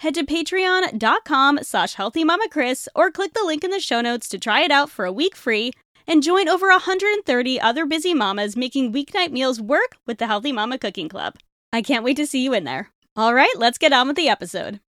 head 0.00 0.14
to 0.14 0.24
patreon.com 0.24 1.60
slash 1.62 1.96
healthymamachris 1.96 2.88
or 2.94 3.10
click 3.10 3.32
the 3.34 3.44
link 3.44 3.64
in 3.64 3.70
the 3.70 3.80
show 3.80 4.00
notes 4.00 4.28
to 4.28 4.38
try 4.38 4.62
it 4.62 4.70
out 4.70 4.90
for 4.90 5.04
a 5.04 5.12
week 5.12 5.34
free 5.34 5.72
and 6.06 6.22
join 6.22 6.48
over 6.48 6.68
130 6.68 7.60
other 7.60 7.86
busy 7.86 8.14
mamas 8.14 8.56
making 8.56 8.92
weeknight 8.92 9.32
meals 9.32 9.60
work 9.60 9.96
with 10.06 10.18
the 10.18 10.26
Healthy 10.26 10.52
Mama 10.52 10.78
Cooking 10.78 11.08
Club. 11.08 11.34
I 11.72 11.82
can't 11.82 12.04
wait 12.04 12.16
to 12.18 12.26
see 12.26 12.42
you 12.44 12.54
in 12.54 12.64
there. 12.64 12.90
All 13.16 13.34
right, 13.34 13.52
let's 13.56 13.78
get 13.78 13.92
on 13.92 14.06
with 14.06 14.16
the 14.16 14.28
episode. 14.28 14.80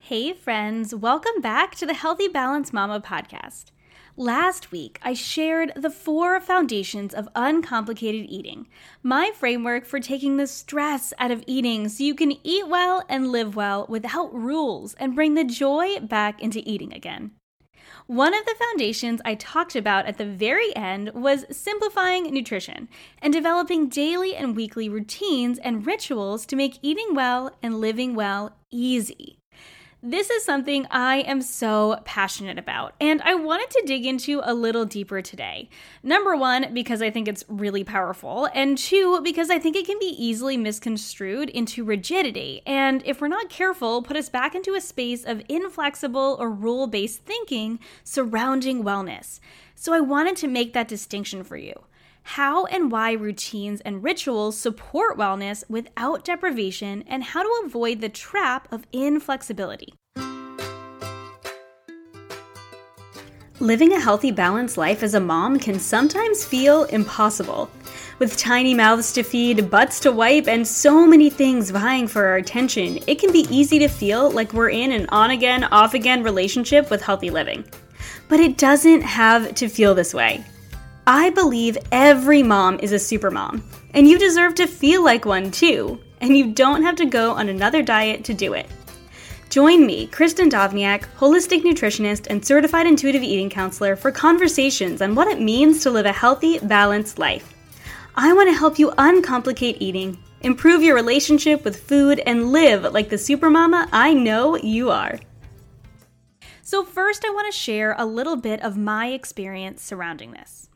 Hey, 0.00 0.32
friends, 0.32 0.94
welcome 0.94 1.40
back 1.40 1.74
to 1.76 1.86
the 1.86 1.94
Healthy 1.94 2.28
Balance 2.28 2.72
Mama 2.72 3.00
podcast. 3.00 3.66
Last 4.18 4.72
week, 4.72 4.98
I 5.00 5.14
shared 5.14 5.74
the 5.76 5.90
four 5.90 6.40
foundations 6.40 7.14
of 7.14 7.28
uncomplicated 7.36 8.26
eating, 8.28 8.66
my 9.00 9.30
framework 9.32 9.86
for 9.86 10.00
taking 10.00 10.36
the 10.38 10.48
stress 10.48 11.12
out 11.20 11.30
of 11.30 11.44
eating 11.46 11.88
so 11.88 12.02
you 12.02 12.16
can 12.16 12.32
eat 12.42 12.66
well 12.66 13.04
and 13.08 13.30
live 13.30 13.54
well 13.54 13.86
without 13.88 14.34
rules 14.34 14.94
and 14.94 15.14
bring 15.14 15.34
the 15.34 15.44
joy 15.44 16.00
back 16.00 16.42
into 16.42 16.68
eating 16.68 16.92
again. 16.92 17.30
One 18.08 18.34
of 18.34 18.44
the 18.44 18.56
foundations 18.58 19.20
I 19.24 19.36
talked 19.36 19.76
about 19.76 20.06
at 20.06 20.18
the 20.18 20.26
very 20.26 20.74
end 20.74 21.12
was 21.14 21.44
simplifying 21.56 22.24
nutrition 22.34 22.88
and 23.22 23.32
developing 23.32 23.88
daily 23.88 24.34
and 24.34 24.56
weekly 24.56 24.88
routines 24.88 25.60
and 25.60 25.86
rituals 25.86 26.44
to 26.46 26.56
make 26.56 26.80
eating 26.82 27.14
well 27.14 27.56
and 27.62 27.80
living 27.80 28.16
well 28.16 28.56
easy. 28.72 29.37
This 30.02 30.30
is 30.30 30.44
something 30.44 30.86
I 30.92 31.22
am 31.22 31.42
so 31.42 32.00
passionate 32.04 32.56
about, 32.56 32.94
and 33.00 33.20
I 33.22 33.34
wanted 33.34 33.68
to 33.70 33.82
dig 33.84 34.06
into 34.06 34.40
a 34.44 34.54
little 34.54 34.84
deeper 34.84 35.20
today. 35.22 35.68
Number 36.04 36.36
one, 36.36 36.72
because 36.72 37.02
I 37.02 37.10
think 37.10 37.26
it's 37.26 37.44
really 37.48 37.82
powerful, 37.82 38.48
and 38.54 38.78
two, 38.78 39.20
because 39.24 39.50
I 39.50 39.58
think 39.58 39.74
it 39.74 39.86
can 39.86 39.98
be 39.98 40.14
easily 40.16 40.56
misconstrued 40.56 41.50
into 41.50 41.82
rigidity, 41.82 42.62
and 42.64 43.02
if 43.06 43.20
we're 43.20 43.26
not 43.26 43.50
careful, 43.50 44.00
put 44.00 44.16
us 44.16 44.28
back 44.28 44.54
into 44.54 44.76
a 44.76 44.80
space 44.80 45.24
of 45.24 45.42
inflexible 45.48 46.36
or 46.38 46.48
rule 46.48 46.86
based 46.86 47.24
thinking 47.24 47.80
surrounding 48.04 48.84
wellness. 48.84 49.40
So 49.74 49.92
I 49.92 50.00
wanted 50.00 50.36
to 50.36 50.46
make 50.46 50.74
that 50.74 50.86
distinction 50.86 51.42
for 51.42 51.56
you 51.56 51.74
how 52.28 52.66
and 52.66 52.92
why 52.92 53.12
routines 53.12 53.80
and 53.80 54.04
rituals 54.04 54.54
support 54.54 55.16
wellness 55.16 55.64
without 55.70 56.26
deprivation, 56.26 57.02
and 57.06 57.24
how 57.24 57.42
to 57.42 57.62
avoid 57.64 58.02
the 58.02 58.08
trap 58.10 58.70
of 58.70 58.86
inflexibility. 58.92 59.94
Living 63.60 63.94
a 63.94 64.00
healthy, 64.00 64.30
balanced 64.30 64.76
life 64.76 65.02
as 65.02 65.14
a 65.14 65.20
mom 65.20 65.58
can 65.58 65.80
sometimes 65.80 66.44
feel 66.44 66.84
impossible. 66.84 67.70
With 68.18 68.36
tiny 68.36 68.74
mouths 68.74 69.10
to 69.14 69.22
feed, 69.22 69.70
butts 69.70 69.98
to 70.00 70.12
wipe, 70.12 70.48
and 70.48 70.68
so 70.68 71.06
many 71.06 71.30
things 71.30 71.70
vying 71.70 72.06
for 72.06 72.26
our 72.26 72.36
attention, 72.36 72.98
it 73.06 73.18
can 73.18 73.32
be 73.32 73.46
easy 73.48 73.78
to 73.78 73.88
feel 73.88 74.30
like 74.30 74.52
we're 74.52 74.68
in 74.68 74.92
an 74.92 75.06
on 75.08 75.30
again, 75.30 75.64
off 75.64 75.94
again 75.94 76.22
relationship 76.22 76.90
with 76.90 77.00
healthy 77.00 77.30
living. 77.30 77.64
But 78.28 78.40
it 78.40 78.58
doesn't 78.58 79.00
have 79.00 79.54
to 79.54 79.68
feel 79.68 79.94
this 79.94 80.12
way. 80.12 80.44
I 81.10 81.30
believe 81.30 81.78
every 81.90 82.42
mom 82.42 82.80
is 82.80 82.92
a 82.92 82.98
super 82.98 83.30
mom, 83.30 83.64
and 83.94 84.06
you 84.06 84.18
deserve 84.18 84.54
to 84.56 84.66
feel 84.66 85.02
like 85.02 85.24
one 85.24 85.50
too, 85.50 85.98
and 86.20 86.36
you 86.36 86.52
don't 86.52 86.82
have 86.82 86.96
to 86.96 87.06
go 87.06 87.30
on 87.30 87.48
another 87.48 87.82
diet 87.82 88.24
to 88.24 88.34
do 88.34 88.52
it. 88.52 88.66
Join 89.48 89.86
me, 89.86 90.08
Kristen 90.08 90.50
Dovniak, 90.50 91.04
holistic 91.16 91.62
nutritionist 91.62 92.26
and 92.28 92.44
certified 92.44 92.86
intuitive 92.86 93.22
eating 93.22 93.48
counselor, 93.48 93.96
for 93.96 94.12
conversations 94.12 95.00
on 95.00 95.14
what 95.14 95.28
it 95.28 95.40
means 95.40 95.82
to 95.82 95.90
live 95.90 96.04
a 96.04 96.12
healthy, 96.12 96.58
balanced 96.58 97.18
life. 97.18 97.54
I 98.14 98.34
want 98.34 98.50
to 98.50 98.58
help 98.58 98.78
you 98.78 98.90
uncomplicate 98.98 99.78
eating, 99.80 100.18
improve 100.42 100.82
your 100.82 100.94
relationship 100.94 101.64
with 101.64 101.88
food, 101.88 102.20
and 102.26 102.52
live 102.52 102.82
like 102.92 103.08
the 103.08 103.16
supermama 103.16 103.88
I 103.92 104.12
know 104.12 104.58
you 104.58 104.90
are. 104.90 105.18
So, 106.60 106.84
first, 106.84 107.24
I 107.24 107.30
want 107.30 107.50
to 107.50 107.58
share 107.58 107.96
a 107.96 108.04
little 108.04 108.36
bit 108.36 108.62
of 108.62 108.76
my 108.76 109.06
experience 109.06 109.82
surrounding 109.82 110.32
this. 110.32 110.67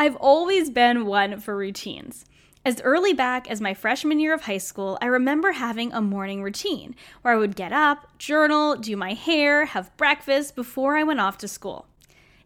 I've 0.00 0.14
always 0.16 0.70
been 0.70 1.06
one 1.06 1.40
for 1.40 1.56
routines. 1.56 2.24
As 2.64 2.80
early 2.82 3.12
back 3.12 3.50
as 3.50 3.60
my 3.60 3.74
freshman 3.74 4.20
year 4.20 4.32
of 4.32 4.42
high 4.42 4.58
school, 4.58 4.96
I 5.02 5.06
remember 5.06 5.50
having 5.50 5.92
a 5.92 6.00
morning 6.00 6.40
routine 6.40 6.94
where 7.22 7.34
I 7.34 7.36
would 7.36 7.56
get 7.56 7.72
up, 7.72 8.16
journal, 8.16 8.76
do 8.76 8.96
my 8.96 9.14
hair, 9.14 9.64
have 9.64 9.96
breakfast 9.96 10.54
before 10.54 10.96
I 10.96 11.02
went 11.02 11.18
off 11.18 11.36
to 11.38 11.48
school. 11.48 11.86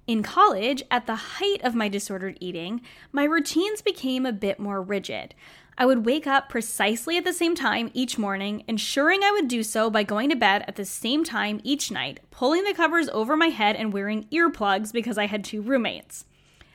In 0.07 0.23
college, 0.23 0.83
at 0.91 1.07
the 1.07 1.15
height 1.15 1.61
of 1.63 1.75
my 1.75 1.91
disordered 1.91 2.39
eating, 2.41 2.81
my 3.13 3.25
routines 3.25 3.83
became 3.83 4.25
a 4.25 4.33
bit 4.33 4.59
more 4.59 4.81
rigid. 4.81 5.35
I 5.77 5.85
would 5.85 6.07
wake 6.07 6.27
up 6.27 6.49
precisely 6.49 7.19
at 7.19 7.25
the 7.25 7.35
same 7.35 7.55
time 7.55 7.91
each 7.93 8.17
morning, 8.17 8.65
ensuring 8.67 9.23
I 9.23 9.31
would 9.31 9.49
do 9.49 9.63
so 9.63 9.91
by 9.91 10.05
going 10.05 10.31
to 10.31 10.37
bed 10.37 10.65
at 10.67 10.77
the 10.77 10.87
same 10.87 11.23
time 11.23 11.61
each 11.65 11.91
night, 11.91 12.21
pulling 12.31 12.65
the 12.65 12.73
covers 12.73 13.11
over 13.11 13.37
my 13.37 13.49
head 13.49 13.77
and 13.77 13.93
wearing 13.93 14.25
earplugs 14.33 14.91
because 14.91 15.19
I 15.19 15.27
had 15.27 15.45
two 15.45 15.61
roommates. 15.61 16.25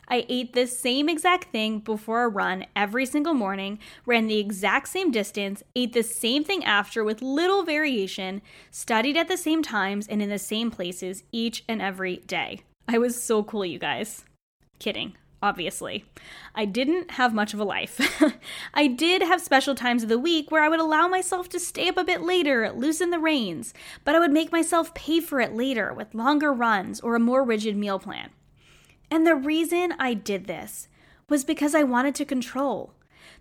I 0.07 0.25
ate 0.29 0.53
this 0.53 0.77
same 0.77 1.09
exact 1.09 1.51
thing 1.51 1.79
before 1.79 2.23
a 2.23 2.29
run 2.29 2.65
every 2.75 3.05
single 3.05 3.33
morning, 3.33 3.79
ran 4.05 4.27
the 4.27 4.39
exact 4.39 4.87
same 4.87 5.11
distance, 5.11 5.63
ate 5.75 5.93
the 5.93 6.03
same 6.03 6.43
thing 6.43 6.63
after 6.63 7.03
with 7.03 7.21
little 7.21 7.63
variation, 7.63 8.41
studied 8.71 9.17
at 9.17 9.27
the 9.27 9.37
same 9.37 9.61
times 9.61 10.07
and 10.07 10.21
in 10.21 10.29
the 10.29 10.39
same 10.39 10.71
places 10.71 11.23
each 11.31 11.63
and 11.67 11.81
every 11.81 12.17
day. 12.17 12.61
I 12.87 12.97
was 12.97 13.21
so 13.21 13.43
cool, 13.43 13.65
you 13.65 13.79
guys. 13.79 14.23
Kidding 14.79 15.15
obviously. 15.41 16.05
I 16.55 16.65
didn't 16.65 17.11
have 17.11 17.33
much 17.33 17.53
of 17.53 17.59
a 17.59 17.63
life. 17.63 17.99
I 18.73 18.87
did 18.87 19.21
have 19.21 19.41
special 19.41 19.75
times 19.75 20.03
of 20.03 20.09
the 20.09 20.19
week 20.19 20.51
where 20.51 20.63
I 20.63 20.69
would 20.69 20.79
allow 20.79 21.07
myself 21.07 21.47
to 21.49 21.59
stay 21.59 21.89
up 21.89 21.97
a 21.97 22.03
bit 22.03 22.21
later, 22.21 22.71
loosen 22.71 23.11
the 23.11 23.19
reins, 23.19 23.73
but 24.03 24.15
I 24.15 24.19
would 24.19 24.31
make 24.31 24.51
myself 24.51 24.93
pay 24.93 25.19
for 25.19 25.39
it 25.39 25.53
later 25.53 25.93
with 25.93 26.15
longer 26.15 26.51
runs 26.51 26.99
or 27.01 27.15
a 27.15 27.19
more 27.19 27.43
rigid 27.43 27.77
meal 27.77 27.99
plan. 27.99 28.29
And 29.09 29.25
the 29.25 29.35
reason 29.35 29.93
I 29.99 30.13
did 30.13 30.45
this 30.45 30.87
was 31.29 31.43
because 31.43 31.75
I 31.75 31.83
wanted 31.83 32.15
to 32.15 32.25
control. 32.25 32.93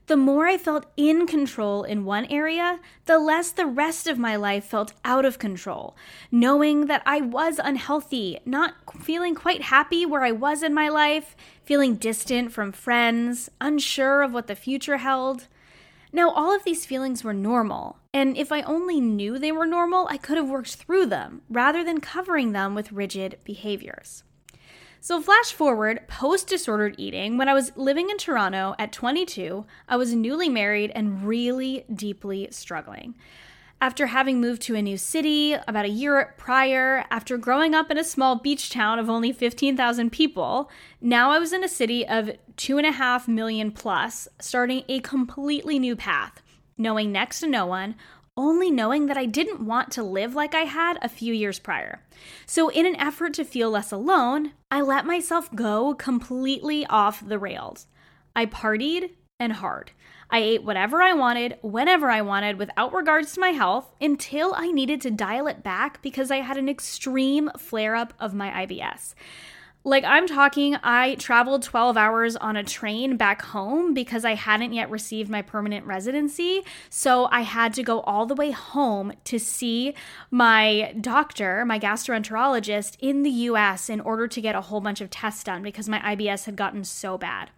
The 0.07 0.17
more 0.17 0.47
I 0.47 0.57
felt 0.57 0.87
in 0.97 1.27
control 1.27 1.83
in 1.83 2.05
one 2.05 2.27
area, 2.27 2.79
the 3.07 3.19
less 3.19 3.51
the 3.51 3.67
rest 3.67 4.07
of 4.07 4.19
my 4.19 4.37
life 4.37 4.65
felt 4.65 4.93
out 5.05 5.25
of 5.25 5.41
control. 5.41 5.97
Knowing 6.31 6.87
that 6.87 7.03
I 7.05 7.21
was 7.21 7.59
unhealthy, 7.63 8.39
not 8.45 8.75
feeling 9.01 9.35
quite 9.35 9.63
happy 9.63 10.07
where 10.07 10.23
I 10.23 10.31
was 10.31 10.63
in 10.63 10.73
my 10.73 10.89
life, 10.89 11.35
feeling 11.65 11.97
distant 11.97 12.53
from 12.53 12.71
friends, 12.71 13.51
unsure 13.61 14.23
of 14.23 14.33
what 14.33 14.47
the 14.47 14.55
future 14.55 14.99
held. 14.99 15.49
Now, 16.13 16.31
all 16.31 16.55
of 16.55 16.63
these 16.63 16.87
feelings 16.87 17.25
were 17.25 17.35
normal, 17.35 17.99
and 18.15 18.37
if 18.37 18.53
I 18.53 18.63
only 18.63 19.01
knew 19.01 19.39
they 19.39 19.53
were 19.53 19.67
normal, 19.67 20.07
I 20.09 20.19
could 20.19 20.37
have 20.37 20.49
worked 20.49 20.77
through 20.77 21.07
them 21.07 21.43
rather 21.51 21.83
than 21.83 22.01
covering 22.01 22.53
them 22.53 22.77
with 22.77 22.93
rigid 22.93 23.39
behaviors. 23.45 24.23
So, 25.07 25.23
flash 25.23 25.53
forward 25.53 26.01
post 26.09 26.49
disordered 26.49 26.97
eating, 26.99 27.39
when 27.39 27.49
I 27.49 27.55
was 27.55 27.71
living 27.77 28.11
in 28.11 28.19
Toronto 28.19 28.75
at 28.77 28.91
22, 28.91 29.65
I 29.89 29.97
was 29.97 30.13
newly 30.13 30.49
married 30.49 30.91
and 30.97 31.25
really 31.25 31.85
deeply 31.95 32.49
struggling. 32.51 33.15
After 33.81 34.07
having 34.07 34.41
moved 34.41 34.63
to 34.63 34.75
a 34.75 34.83
new 34.83 34.97
city 34.99 35.53
about 35.53 35.85
a 35.85 35.91
year 35.91 36.35
prior, 36.39 37.05
after 37.09 37.37
growing 37.37 37.73
up 37.73 37.89
in 37.89 37.99
a 37.99 38.03
small 38.03 38.35
beach 38.35 38.69
town 38.69 38.99
of 38.99 39.09
only 39.09 39.31
15,000 39.31 40.11
people, 40.11 40.73
now 41.01 41.31
I 41.31 41.39
was 41.39 41.53
in 41.53 41.63
a 41.63 41.69
city 41.69 42.05
of 42.05 42.33
2.5 42.57 43.29
million 43.29 43.71
plus, 43.71 44.27
starting 44.41 44.83
a 44.89 44.99
completely 44.99 45.79
new 45.79 45.95
path, 45.95 46.43
knowing 46.77 47.13
next 47.13 47.39
to 47.39 47.47
no 47.47 47.65
one, 47.65 47.95
only 48.37 48.71
knowing 48.71 49.07
that 49.07 49.17
I 49.17 49.27
didn't 49.27 49.65
want 49.65 49.91
to 49.93 50.03
live 50.03 50.35
like 50.35 50.55
I 50.55 50.63
had 50.63 50.99
a 51.01 51.09
few 51.09 51.33
years 51.33 51.59
prior. 51.59 52.03
So, 52.45 52.69
in 52.69 52.87
an 52.87 52.97
effort 52.97 53.35
to 53.35 53.45
feel 53.45 53.71
less 53.71 53.93
alone, 53.93 54.53
I 54.71 54.83
let 54.83 55.07
myself 55.07 55.55
go 55.55 55.95
completely 55.95 56.87
off 56.87 57.27
the 57.27 57.39
rails. 57.39 57.87
I 58.35 58.47
partied 58.47 59.11
and 59.41 59.55
hard. 59.55 59.93
I 60.29 60.39
ate 60.39 60.65
whatever 60.65 61.03
I 61.03 61.13
wanted, 61.13 61.57
whenever 61.63 62.11
I 62.11 62.21
wanted, 62.21 62.59
without 62.59 62.93
regards 62.93 63.33
to 63.35 63.41
my 63.41 63.51
health, 63.51 63.95
until 64.01 64.55
I 64.57 64.73
needed 64.73 65.01
to 65.03 65.11
dial 65.11 65.47
it 65.47 65.63
back 65.63 66.03
because 66.03 66.31
I 66.31 66.39
had 66.39 66.57
an 66.57 66.69
extreme 66.69 67.51
flare 67.57 67.95
up 67.95 68.13
of 68.19 68.35
my 68.35 68.67
IBS. 68.67 69.15
Like, 69.87 70.03
I'm 70.03 70.27
talking, 70.27 70.77
I 70.83 71.15
traveled 71.15 71.63
12 71.63 71.97
hours 71.97 72.35
on 72.35 72.57
a 72.57 72.65
train 72.65 73.17
back 73.17 73.43
home 73.43 73.95
because 73.95 74.25
I 74.25 74.35
hadn't 74.35 74.73
yet 74.73 74.91
received 74.91 75.31
my 75.31 75.43
permanent 75.43 75.87
residency. 75.87 76.63
So 76.91 77.29
I 77.31 77.43
had 77.43 77.73
to 77.75 77.85
go 77.85 78.01
all 78.01 78.27
the 78.27 78.35
way 78.35 78.51
home 78.51 79.13
to 79.27 79.39
see 79.39 79.95
my 80.29 80.93
doctor, 81.01 81.65
my 81.65 81.79
gastroenterologist 81.79 82.97
in 82.99 83.23
the 83.23 83.31
US 83.31 83.89
in 83.89 84.01
order 84.01 84.27
to 84.27 84.41
get 84.41 84.57
a 84.57 84.63
whole 84.63 84.81
bunch 84.81 85.01
of 85.01 85.09
tests 85.09 85.45
done 85.45 85.63
because 85.63 85.89
my 85.89 86.01
IBS 86.01 86.47
had 86.47 86.57
gotten 86.57 86.83
so 86.83 87.17
bad. 87.17 87.51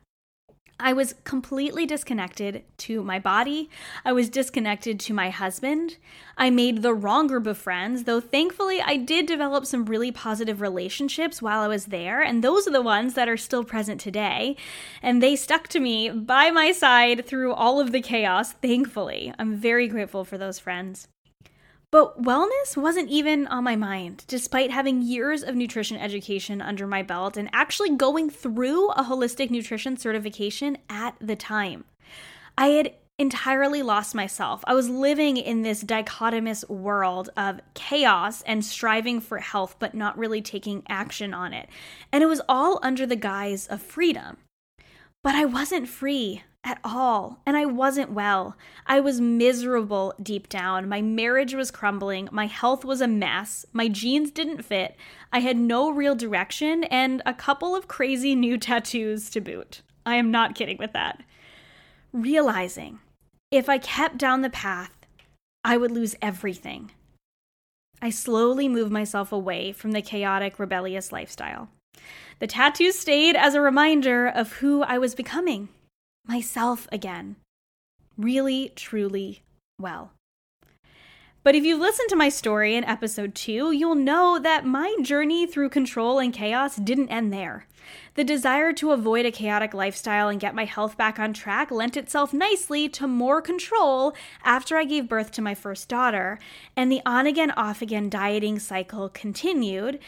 I 0.80 0.92
was 0.92 1.14
completely 1.24 1.86
disconnected 1.86 2.62
to 2.78 3.02
my 3.02 3.18
body. 3.18 3.68
I 4.04 4.12
was 4.12 4.28
disconnected 4.28 5.00
to 5.00 5.12
my 5.12 5.30
husband. 5.30 5.96
I 6.36 6.50
made 6.50 6.82
the 6.82 6.94
wrong 6.94 7.26
group 7.26 7.48
of 7.48 7.58
friends, 7.58 8.04
though 8.04 8.20
thankfully 8.20 8.80
I 8.80 8.96
did 8.96 9.26
develop 9.26 9.66
some 9.66 9.86
really 9.86 10.12
positive 10.12 10.60
relationships 10.60 11.42
while 11.42 11.60
I 11.60 11.68
was 11.68 11.86
there, 11.86 12.22
and 12.22 12.44
those 12.44 12.68
are 12.68 12.72
the 12.72 12.80
ones 12.80 13.14
that 13.14 13.28
are 13.28 13.36
still 13.36 13.64
present 13.64 14.00
today. 14.00 14.56
And 15.02 15.20
they 15.20 15.34
stuck 15.34 15.66
to 15.68 15.80
me 15.80 16.10
by 16.10 16.50
my 16.50 16.70
side 16.70 17.26
through 17.26 17.54
all 17.54 17.80
of 17.80 17.90
the 17.90 18.00
chaos, 18.00 18.52
thankfully. 18.52 19.32
I'm 19.38 19.56
very 19.56 19.88
grateful 19.88 20.24
for 20.24 20.38
those 20.38 20.60
friends. 20.60 21.08
But 21.90 22.22
wellness 22.22 22.76
wasn't 22.76 23.08
even 23.08 23.46
on 23.46 23.64
my 23.64 23.74
mind, 23.74 24.24
despite 24.26 24.70
having 24.70 25.00
years 25.00 25.42
of 25.42 25.56
nutrition 25.56 25.96
education 25.96 26.60
under 26.60 26.86
my 26.86 27.02
belt 27.02 27.38
and 27.38 27.48
actually 27.52 27.96
going 27.96 28.28
through 28.28 28.90
a 28.90 29.04
holistic 29.04 29.50
nutrition 29.50 29.96
certification 29.96 30.76
at 30.90 31.14
the 31.18 31.36
time. 31.36 31.84
I 32.58 32.68
had 32.68 32.94
entirely 33.18 33.82
lost 33.82 34.14
myself. 34.14 34.62
I 34.66 34.74
was 34.74 34.90
living 34.90 35.38
in 35.38 35.62
this 35.62 35.82
dichotomous 35.82 36.68
world 36.68 37.30
of 37.36 37.60
chaos 37.74 38.42
and 38.42 38.64
striving 38.64 39.20
for 39.20 39.38
health, 39.38 39.76
but 39.78 39.94
not 39.94 40.18
really 40.18 40.42
taking 40.42 40.82
action 40.88 41.32
on 41.32 41.52
it. 41.52 41.68
And 42.12 42.22
it 42.22 42.26
was 42.26 42.42
all 42.48 42.78
under 42.82 43.06
the 43.06 43.16
guise 43.16 43.66
of 43.66 43.82
freedom. 43.82 44.36
But 45.24 45.34
I 45.34 45.46
wasn't 45.46 45.88
free 45.88 46.42
at 46.64 46.80
all. 46.84 47.40
And 47.46 47.56
I 47.56 47.64
wasn't 47.64 48.12
well. 48.12 48.56
I 48.86 49.00
was 49.00 49.20
miserable 49.20 50.14
deep 50.22 50.48
down. 50.48 50.88
My 50.88 51.00
marriage 51.00 51.54
was 51.54 51.70
crumbling. 51.70 52.28
My 52.32 52.46
health 52.46 52.84
was 52.84 53.00
a 53.00 53.08
mess. 53.08 53.64
My 53.72 53.88
jeans 53.88 54.30
didn't 54.30 54.62
fit. 54.62 54.96
I 55.32 55.40
had 55.40 55.56
no 55.56 55.90
real 55.90 56.14
direction 56.14 56.84
and 56.84 57.22
a 57.24 57.34
couple 57.34 57.74
of 57.74 57.88
crazy 57.88 58.34
new 58.34 58.58
tattoos 58.58 59.30
to 59.30 59.40
boot. 59.40 59.82
I 60.04 60.16
am 60.16 60.30
not 60.30 60.54
kidding 60.54 60.78
with 60.78 60.92
that. 60.92 61.22
Realizing 62.12 62.98
if 63.50 63.68
I 63.68 63.78
kept 63.78 64.18
down 64.18 64.42
the 64.42 64.50
path, 64.50 64.92
I 65.64 65.76
would 65.76 65.90
lose 65.90 66.16
everything. 66.20 66.90
I 68.00 68.10
slowly 68.10 68.68
moved 68.68 68.92
myself 68.92 69.32
away 69.32 69.72
from 69.72 69.92
the 69.92 70.02
chaotic, 70.02 70.58
rebellious 70.58 71.12
lifestyle. 71.12 71.68
The 72.38 72.46
tattoos 72.46 72.96
stayed 72.98 73.34
as 73.34 73.54
a 73.54 73.60
reminder 73.60 74.28
of 74.28 74.52
who 74.52 74.82
I 74.82 74.98
was 74.98 75.14
becoming 75.14 75.68
myself 76.28 76.86
again. 76.92 77.36
Really, 78.16 78.72
truly 78.76 79.42
well. 79.80 80.12
But 81.44 81.54
if 81.54 81.64
you've 81.64 81.80
listened 81.80 82.10
to 82.10 82.16
my 82.16 82.28
story 82.28 82.74
in 82.74 82.84
episode 82.84 83.34
2, 83.34 83.72
you'll 83.72 83.94
know 83.94 84.38
that 84.38 84.66
my 84.66 84.94
journey 85.00 85.46
through 85.46 85.70
control 85.70 86.18
and 86.18 86.32
chaos 86.32 86.76
didn't 86.76 87.08
end 87.08 87.32
there. 87.32 87.66
The 88.14 88.24
desire 88.24 88.74
to 88.74 88.90
avoid 88.90 89.24
a 89.24 89.30
chaotic 89.30 89.72
lifestyle 89.72 90.28
and 90.28 90.40
get 90.40 90.54
my 90.54 90.66
health 90.66 90.98
back 90.98 91.18
on 91.18 91.32
track 91.32 91.70
lent 91.70 91.96
itself 91.96 92.34
nicely 92.34 92.88
to 92.90 93.06
more 93.06 93.40
control 93.40 94.14
after 94.44 94.76
I 94.76 94.84
gave 94.84 95.08
birth 95.08 95.30
to 95.32 95.42
my 95.42 95.54
first 95.54 95.88
daughter, 95.88 96.38
and 96.76 96.92
the 96.92 97.00
on 97.06 97.26
again, 97.26 97.52
off 97.52 97.80
again 97.80 98.10
dieting 98.10 98.58
cycle 98.58 99.08
continued, 99.08 100.00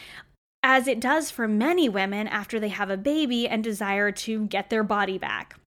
as 0.62 0.86
it 0.86 1.00
does 1.00 1.30
for 1.30 1.48
many 1.48 1.88
women 1.88 2.26
after 2.28 2.60
they 2.60 2.68
have 2.68 2.90
a 2.90 2.98
baby 2.98 3.48
and 3.48 3.64
desire 3.64 4.12
to 4.12 4.46
get 4.46 4.68
their 4.68 4.84
body 4.84 5.16
back. 5.16 5.59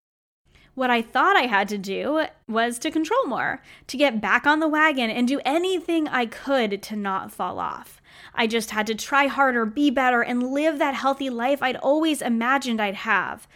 What 0.76 0.90
I 0.90 1.04
thought 1.04 1.36
I 1.36 1.44
had 1.44 1.70
to 1.70 1.78
do 1.78 2.26
was 2.48 2.80
to 2.80 2.90
control 2.90 3.26
more, 3.28 3.62
to 3.88 3.98
get 3.98 4.20
back 4.20 4.48
on 4.48 4.60
the 4.60 4.68
wagon 4.68 5.12
and 5.12 5.28
do 5.28 5.40
anything 5.46 6.08
I 6.08 6.26
could 6.26 6.82
to 6.82 6.96
not 6.96 7.32
fall 7.32 7.60
off. 7.60 8.02
I 8.34 8.48
just 8.48 8.72
had 8.72 8.88
to 8.88 8.96
try 8.96 9.28
harder, 9.28 9.66
be 9.66 9.92
better, 9.92 10.22
and 10.22 10.52
live 10.52 10.80
that 10.80 10.96
healthy 10.96 11.30
life 11.30 11.62
I'd 11.62 11.76
always 11.76 12.24
imagined 12.24 12.82
I'd 12.82 12.96
have. 12.96 13.48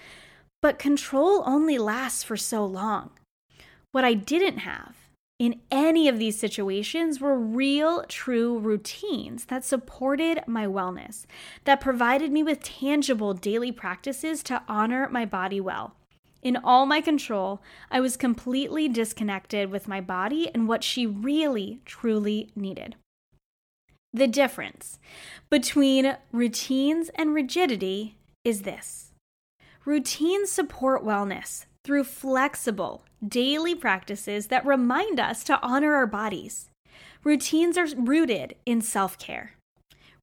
But 0.62 0.78
control 0.78 1.42
only 1.46 1.80
lasts 1.80 2.24
for 2.24 2.38
so 2.38 2.64
long. 2.64 3.10
What 3.92 4.06
I 4.06 4.14
didn't 4.14 4.60
have 4.60 4.96
in 5.40 5.62
any 5.72 6.08
of 6.08 6.20
these 6.20 6.40
situations 6.40 7.20
were 7.20 7.38
real, 7.38 8.04
true 8.08 8.60
routines 8.60 9.46
that 9.46 9.66
supported 9.66 10.42
my 10.46 10.68
wellness, 10.68 11.26
that 11.64 11.82
provided 11.82 12.32
me 12.32 12.44
with 12.44 12.62
tangible 12.62 13.34
daily 13.34 13.72
practices 13.72 14.44
to 14.44 14.62
honor 14.68 15.10
my 15.10 15.26
body 15.26 15.60
well. 15.60 15.97
In 16.48 16.56
all 16.56 16.86
my 16.86 17.02
control, 17.02 17.62
I 17.92 18.00
was 18.00 18.16
completely 18.16 18.88
disconnected 18.88 19.70
with 19.70 19.90
my 19.90 20.00
body 20.00 20.50
and 20.54 20.66
what 20.66 20.82
she 20.82 21.06
really, 21.06 21.82
truly 21.84 22.52
needed. 22.56 22.96
The 24.14 24.28
difference 24.28 24.98
between 25.50 26.16
routines 26.32 27.12
and 27.16 27.34
rigidity 27.34 28.16
is 28.46 28.62
this 28.62 29.12
routines 29.84 30.50
support 30.50 31.04
wellness 31.04 31.66
through 31.84 32.06
flexible, 32.06 33.04
daily 33.28 33.76
practices 33.76 34.48
that 34.48 34.66
remind 34.66 35.20
us 35.20 35.44
to 35.44 35.60
honor 35.62 35.96
our 35.96 36.08
bodies. 36.08 36.70
Routines 37.26 37.78
are 37.78 37.94
rooted 37.98 38.56
in 38.66 38.80
self 38.80 39.20
care. 39.20 39.56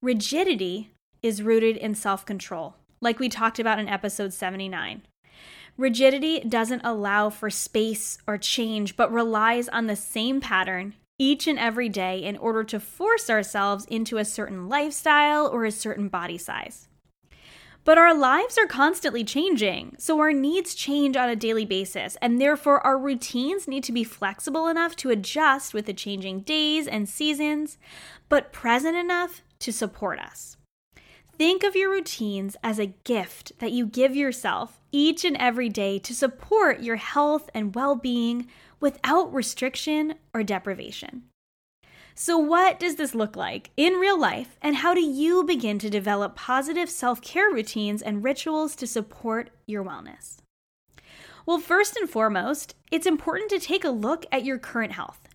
Rigidity 0.01 0.91
is 1.23 1.43
rooted 1.43 1.77
in 1.77 1.95
self 1.95 2.25
control, 2.25 2.77
like 3.03 3.19
we 3.19 3.29
talked 3.29 3.59
about 3.59 3.79
in 3.79 3.91
episode 3.91 4.33
79. 4.33 5.03
Rigidity 5.77 6.41
doesn't 6.41 6.83
allow 6.85 7.31
for 7.31 7.51
space 7.51 8.19
or 8.27 8.39
change, 8.39 8.97
but 8.97 9.13
relies 9.13 9.69
on 9.69 9.87
the 9.87 9.97
same 9.97 10.41
pattern 10.41 10.95
each 11.19 11.47
and 11.47 11.59
every 11.59 11.89
day 11.89 12.19
in 12.23 12.37
order 12.37 12.65
to 12.65 12.81
force 12.81 13.31
ourselves 13.31 13.85
into 13.87 14.19
a 14.19 14.25
certain 14.25 14.69
lifestyle 14.69 15.47
or 15.47 15.65
a 15.65 15.71
certain 15.71 16.09
body 16.09 16.39
size. 16.39 16.89
But 17.85 17.99
our 17.99 18.15
lives 18.15 18.57
are 18.57 18.67
constantly 18.67 19.25
changing, 19.25 19.97
so 19.99 20.19
our 20.21 20.33
needs 20.33 20.75
change 20.75 21.17
on 21.17 21.29
a 21.29 21.37
daily 21.37 21.67
basis, 21.67 22.17
and 22.23 22.41
therefore 22.41 22.81
our 22.81 22.99
routines 22.99 23.69
need 23.69 23.85
to 23.85 23.93
be 23.93 24.05
flexible 24.05 24.69
enough 24.69 24.97
to 24.97 25.11
adjust 25.11 25.75
with 25.75 25.87
the 25.87 25.93
changing 25.93 26.41
days 26.41 26.87
and 26.87 27.09
seasons, 27.09 27.77
but 28.29 28.53
present 28.53 28.97
enough 28.97 29.43
to 29.59 29.73
support 29.73 30.19
us. 30.19 30.57
Think 31.37 31.65
of 31.65 31.75
your 31.75 31.91
routines 31.91 32.57
as 32.63 32.79
a 32.79 32.95
gift 33.03 33.59
that 33.59 33.73
you 33.73 33.87
give 33.87 34.15
yourself 34.15 34.79
each 34.93 35.25
and 35.25 35.37
every 35.37 35.69
day 35.69 35.99
to 35.99 36.15
support 36.15 36.81
your 36.81 36.95
health 36.95 37.51
and 37.53 37.75
well 37.75 37.97
being 37.97 38.47
without 38.79 39.35
restriction 39.35 40.15
or 40.33 40.45
deprivation. 40.45 41.25
So, 42.15 42.39
what 42.39 42.79
does 42.79 42.95
this 42.95 43.17
look 43.17 43.35
like 43.35 43.71
in 43.77 43.95
real 43.95 44.17
life, 44.17 44.57
and 44.63 44.77
how 44.77 44.95
do 44.95 45.01
you 45.01 45.43
begin 45.43 45.81
to 45.81 45.91
develop 45.91 46.37
positive 46.37 46.89
self 46.89 47.21
care 47.21 47.51
routines 47.51 48.01
and 48.01 48.23
rituals 48.23 48.77
to 48.77 48.87
support 48.87 49.51
your 49.67 49.83
wellness? 49.83 50.37
Well, 51.47 51.59
first 51.59 51.97
and 51.97 52.09
foremost, 52.09 52.77
it's 52.93 53.09
important 53.09 53.51
to 53.51 53.59
take 53.59 53.85
a 53.85 53.91
look 53.91 54.25
at 54.31 54.45
your 54.45 54.59
current 54.59 54.93
health. 54.93 55.29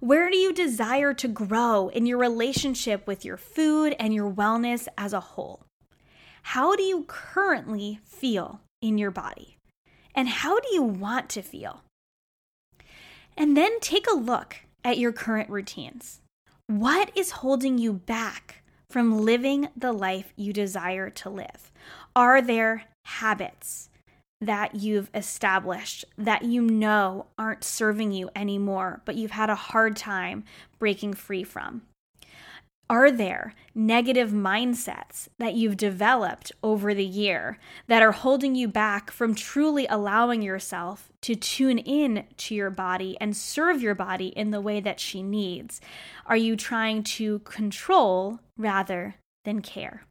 Where 0.00 0.30
do 0.30 0.38
you 0.38 0.54
desire 0.54 1.12
to 1.12 1.28
grow 1.28 1.88
in 1.88 2.06
your 2.06 2.16
relationship 2.16 3.06
with 3.06 3.22
your 3.22 3.36
food 3.36 3.94
and 3.98 4.14
your 4.14 4.32
wellness 4.32 4.88
as 4.96 5.12
a 5.12 5.20
whole? 5.20 5.66
How 6.42 6.74
do 6.74 6.82
you 6.82 7.04
currently 7.06 8.00
feel 8.02 8.62
in 8.80 8.96
your 8.96 9.10
body? 9.10 9.58
And 10.14 10.26
how 10.26 10.58
do 10.58 10.68
you 10.72 10.82
want 10.82 11.28
to 11.30 11.42
feel? 11.42 11.84
And 13.36 13.58
then 13.58 13.78
take 13.80 14.06
a 14.10 14.16
look 14.16 14.56
at 14.82 14.96
your 14.96 15.12
current 15.12 15.50
routines. 15.50 16.22
What 16.66 17.10
is 17.14 17.32
holding 17.32 17.76
you 17.76 17.92
back 17.92 18.62
from 18.88 19.20
living 19.20 19.68
the 19.76 19.92
life 19.92 20.32
you 20.34 20.54
desire 20.54 21.10
to 21.10 21.28
live? 21.28 21.70
Are 22.16 22.40
there 22.40 22.84
habits, 23.04 23.89
that 24.40 24.74
you've 24.74 25.10
established 25.14 26.04
that 26.16 26.44
you 26.44 26.62
know 26.62 27.26
aren't 27.36 27.64
serving 27.64 28.12
you 28.12 28.30
anymore, 28.34 29.02
but 29.04 29.14
you've 29.14 29.32
had 29.32 29.50
a 29.50 29.54
hard 29.54 29.96
time 29.96 30.44
breaking 30.78 31.14
free 31.14 31.44
from? 31.44 31.82
Are 32.90 33.12
there 33.12 33.54
negative 33.72 34.30
mindsets 34.30 35.28
that 35.38 35.54
you've 35.54 35.76
developed 35.76 36.50
over 36.60 36.92
the 36.92 37.04
year 37.04 37.56
that 37.86 38.02
are 38.02 38.10
holding 38.10 38.56
you 38.56 38.66
back 38.66 39.12
from 39.12 39.32
truly 39.32 39.86
allowing 39.86 40.42
yourself 40.42 41.08
to 41.22 41.36
tune 41.36 41.78
in 41.78 42.24
to 42.38 42.54
your 42.56 42.70
body 42.70 43.16
and 43.20 43.36
serve 43.36 43.80
your 43.80 43.94
body 43.94 44.28
in 44.28 44.50
the 44.50 44.60
way 44.60 44.80
that 44.80 44.98
she 44.98 45.22
needs? 45.22 45.80
Are 46.26 46.36
you 46.36 46.56
trying 46.56 47.04
to 47.04 47.38
control 47.40 48.40
rather 48.58 49.14
than 49.44 49.62
care? 49.62 50.02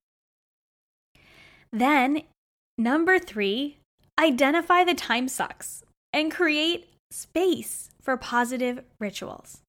Then, 1.74 2.22
number 2.78 3.20
three, 3.20 3.79
identify 4.20 4.84
the 4.84 4.94
time 4.94 5.30
sucks 5.30 5.84
and 6.12 6.32
create 6.32 6.90
space 7.10 7.90
for 8.02 8.18
positive 8.18 8.84
rituals. 9.00 9.62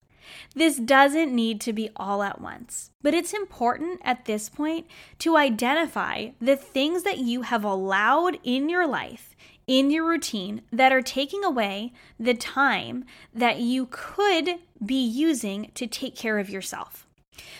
This 0.55 0.77
doesn't 0.77 1.35
need 1.35 1.61
to 1.63 1.73
be 1.73 1.91
all 1.97 2.23
at 2.23 2.41
once, 2.41 2.91
but 3.03 3.15
it's 3.15 3.33
important 3.33 4.01
at 4.05 4.25
this 4.25 4.49
point 4.49 4.87
to 5.21 5.37
identify 5.37 6.31
the 6.41 6.57
things 6.57 7.03
that 7.05 7.19
you 7.19 7.43
have 7.43 7.65
allowed 7.65 8.39
in 8.45 8.69
your 8.69 8.87
life, 8.87 9.35
in 9.67 9.91
your 9.91 10.09
routine, 10.09 10.63
that 10.73 10.93
are 10.93 11.03
taking 11.03 11.45
away 11.45 11.93
the 12.19 12.35
time 12.35 13.05
that 13.35 13.59
you 13.59 13.89
could 13.91 14.57
be 14.85 15.03
using 15.05 15.71
to 15.75 15.87
take 15.87 16.17
care 16.17 16.39
of 16.39 16.51
yourself. 16.51 17.07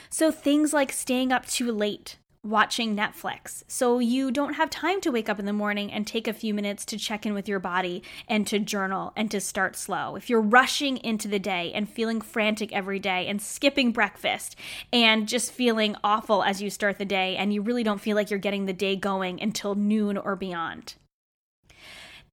So, 0.09 0.31
things 0.31 0.73
like 0.73 0.93
staying 0.93 1.33
up 1.33 1.47
too 1.47 1.73
late 1.73 2.17
watching 2.43 2.97
Netflix. 2.97 3.63
So 3.69 3.99
you 3.99 4.31
don't 4.31 4.55
have 4.55 4.71
time 4.71 5.01
to 5.03 5.11
wake 5.11 5.29
up 5.29 5.39
in 5.39 5.45
the 5.45 5.53
morning 5.53 5.93
and 5.93 6.07
take 6.07 6.27
a 6.27 6.33
few 6.33 6.55
minutes 6.55 6.85
to 6.87 6.97
check 6.97 7.27
in 7.27 7.35
with 7.35 7.49
your 7.49 7.59
body 7.59 8.03
and 8.29 8.47
to 8.47 8.59
journal 8.59 9.13
and 9.15 9.31
to 9.31 9.41
start 9.41 9.77
slow. 9.77 10.17
If 10.17 10.31
you're 10.31 10.41
rushing 10.41 10.97
into 10.99 11.29
the 11.29 11.39
day 11.39 11.71
and 11.75 11.89
feeling 11.89 12.21
frantic 12.21 12.73
every 12.73 12.99
day 12.99 13.27
and 13.27 13.43
skipping 13.43 13.93
breakfast 13.93 14.57
and 14.93 15.29
just 15.29 15.53
feeling 15.53 15.97
awful 16.03 16.43
as 16.43 16.63
you 16.63 16.71
start 16.71 16.99
the 16.99 17.05
day 17.05 17.37
and 17.37 17.53
you 17.53 17.61
really 17.61 17.83
don't 17.83 18.01
feel 18.01 18.17
like 18.17 18.31
you're 18.31 18.39
getting 18.39 18.65
the 18.65 18.73
day 18.73 18.97
going 18.97 19.41
until 19.43 19.75
noon 19.75 20.17
or 20.17 20.35
beyond. 20.35 20.95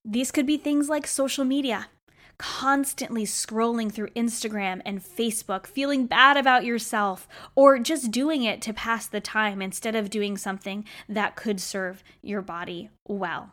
These 0.06 0.32
could 0.32 0.46
be 0.46 0.56
things 0.56 0.88
like 0.88 1.06
social 1.06 1.44
media 1.44 1.88
constantly 2.38 3.26
scrolling 3.26 3.92
through 3.92 4.10
Instagram 4.10 4.82
and 4.86 5.04
Facebook, 5.04 5.66
feeling 5.66 6.06
bad 6.06 6.38
about 6.38 6.66
yourself, 6.66 7.28
or 7.56 7.80
just 7.80 8.12
doing 8.12 8.44
it 8.44 8.62
to 8.62 8.74
pass 8.74 9.08
the 9.08 9.22
time 9.22 9.62
instead 9.62 9.96
of 9.96 10.10
doing 10.10 10.38
something 10.38 10.86
that 11.10 11.36
could 11.36 11.60
serve 11.60 12.04
your 12.22 12.42
body 12.42 12.90
well. 13.08 13.52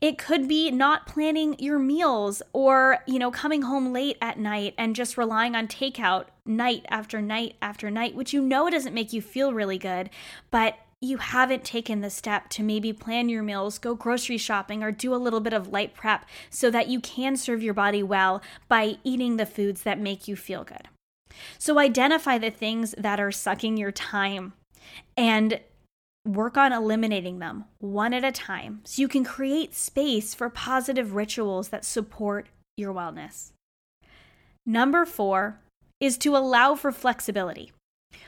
It 0.00 0.18
could 0.18 0.46
be 0.46 0.70
not 0.70 1.06
planning 1.06 1.56
your 1.58 1.78
meals 1.78 2.42
or, 2.52 2.98
you 3.06 3.18
know, 3.18 3.30
coming 3.30 3.62
home 3.62 3.92
late 3.92 4.18
at 4.20 4.38
night 4.38 4.74
and 4.78 4.94
just 4.94 5.18
relying 5.18 5.56
on 5.56 5.66
takeout 5.66 6.26
night 6.44 6.84
after 6.88 7.20
night 7.20 7.56
after 7.60 7.90
night, 7.90 8.14
which 8.14 8.32
you 8.32 8.42
know 8.42 8.70
doesn't 8.70 8.94
make 8.94 9.12
you 9.12 9.22
feel 9.22 9.52
really 9.52 9.78
good, 9.78 10.10
but 10.50 10.78
you 11.06 11.18
haven't 11.18 11.64
taken 11.64 12.00
the 12.00 12.10
step 12.10 12.48
to 12.50 12.62
maybe 12.62 12.92
plan 12.92 13.28
your 13.28 13.42
meals, 13.42 13.78
go 13.78 13.94
grocery 13.94 14.38
shopping, 14.38 14.82
or 14.82 14.92
do 14.92 15.14
a 15.14 15.16
little 15.16 15.40
bit 15.40 15.52
of 15.52 15.68
light 15.68 15.94
prep 15.94 16.26
so 16.50 16.70
that 16.70 16.88
you 16.88 17.00
can 17.00 17.36
serve 17.36 17.62
your 17.62 17.74
body 17.74 18.02
well 18.02 18.42
by 18.68 18.96
eating 19.04 19.36
the 19.36 19.46
foods 19.46 19.82
that 19.82 20.00
make 20.00 20.28
you 20.28 20.36
feel 20.36 20.64
good. 20.64 20.88
So 21.58 21.78
identify 21.78 22.38
the 22.38 22.50
things 22.50 22.94
that 22.98 23.20
are 23.20 23.32
sucking 23.32 23.76
your 23.76 23.92
time 23.92 24.54
and 25.16 25.60
work 26.26 26.56
on 26.56 26.72
eliminating 26.72 27.38
them 27.38 27.64
one 27.78 28.12
at 28.12 28.24
a 28.24 28.32
time 28.32 28.80
so 28.84 29.00
you 29.00 29.08
can 29.08 29.24
create 29.24 29.74
space 29.74 30.34
for 30.34 30.50
positive 30.50 31.14
rituals 31.14 31.68
that 31.68 31.84
support 31.84 32.48
your 32.76 32.92
wellness. 32.92 33.52
Number 34.64 35.04
four 35.04 35.60
is 36.00 36.18
to 36.18 36.36
allow 36.36 36.74
for 36.74 36.90
flexibility. 36.90 37.72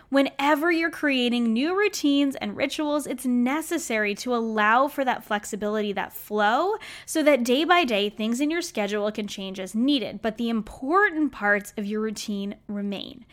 Whenever 0.09 0.71
you're 0.71 0.91
creating 0.91 1.53
new 1.53 1.79
routines 1.79 2.35
and 2.37 2.57
rituals, 2.57 3.07
it's 3.07 3.27
necessary 3.27 4.15
to 4.15 4.35
allow 4.35 4.89
for 4.89 5.05
that 5.05 5.25
flexibility, 5.25 5.93
that 5.93 6.13
flow, 6.13 6.75
so 7.05 7.23
that 7.23 7.45
day 7.45 7.65
by 7.65 7.85
day 7.85 8.09
things 8.09 8.41
in 8.41 8.51
your 8.51 8.63
schedule 8.63 9.11
can 9.13 9.27
change 9.27 9.61
as 9.61 9.75
needed. 9.75 10.23
But 10.23 10.37
the 10.37 10.49
important 10.49 11.33
parts 11.33 11.75
of 11.77 11.87
your 11.87 12.01
routine 12.01 12.57
remain. 12.67 13.25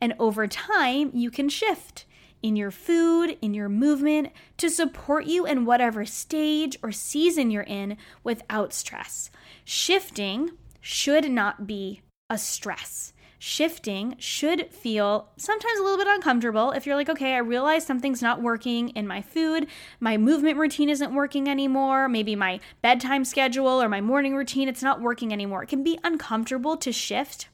And 0.00 0.14
over 0.18 0.46
time, 0.46 1.10
you 1.14 1.30
can 1.30 1.48
shift 1.48 2.04
in 2.42 2.56
your 2.56 2.70
food, 2.70 3.38
in 3.40 3.54
your 3.54 3.70
movement 3.70 4.30
to 4.58 4.68
support 4.68 5.24
you 5.24 5.46
in 5.46 5.64
whatever 5.64 6.04
stage 6.04 6.76
or 6.82 6.92
season 6.92 7.50
you're 7.50 7.62
in 7.62 7.96
without 8.22 8.74
stress. 8.74 9.30
Shifting 9.64 10.50
should 10.80 11.30
not 11.30 11.66
be 11.66 12.02
a 12.28 12.36
stress 12.36 13.14
shifting 13.44 14.16
should 14.18 14.72
feel 14.72 15.28
sometimes 15.36 15.78
a 15.78 15.82
little 15.82 15.98
bit 15.98 16.06
uncomfortable 16.06 16.70
if 16.70 16.86
you're 16.86 16.96
like, 16.96 17.10
okay, 17.10 17.34
I 17.34 17.38
realize 17.38 17.84
something's 17.84 18.22
not 18.22 18.40
working 18.40 18.88
in 18.90 19.06
my 19.06 19.20
food, 19.20 19.66
my 20.00 20.16
movement 20.16 20.56
routine 20.56 20.88
isn't 20.88 21.14
working 21.14 21.46
anymore, 21.46 22.08
maybe 22.08 22.34
my 22.34 22.58
bedtime 22.80 23.22
schedule 23.22 23.82
or 23.82 23.86
my 23.86 24.00
morning 24.00 24.34
routine, 24.34 24.66
it's 24.66 24.82
not 24.82 25.02
working 25.02 25.30
anymore. 25.30 25.62
It 25.62 25.68
can 25.68 25.84
be 25.84 25.98
uncomfortable 26.02 26.78
to 26.78 26.90
shift, 26.90 27.48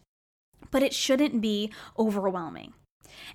but 0.71 0.85
it 0.85 0.95
shouldn't 0.95 1.41
be 1.41 1.73
overwhelming. 1.99 2.73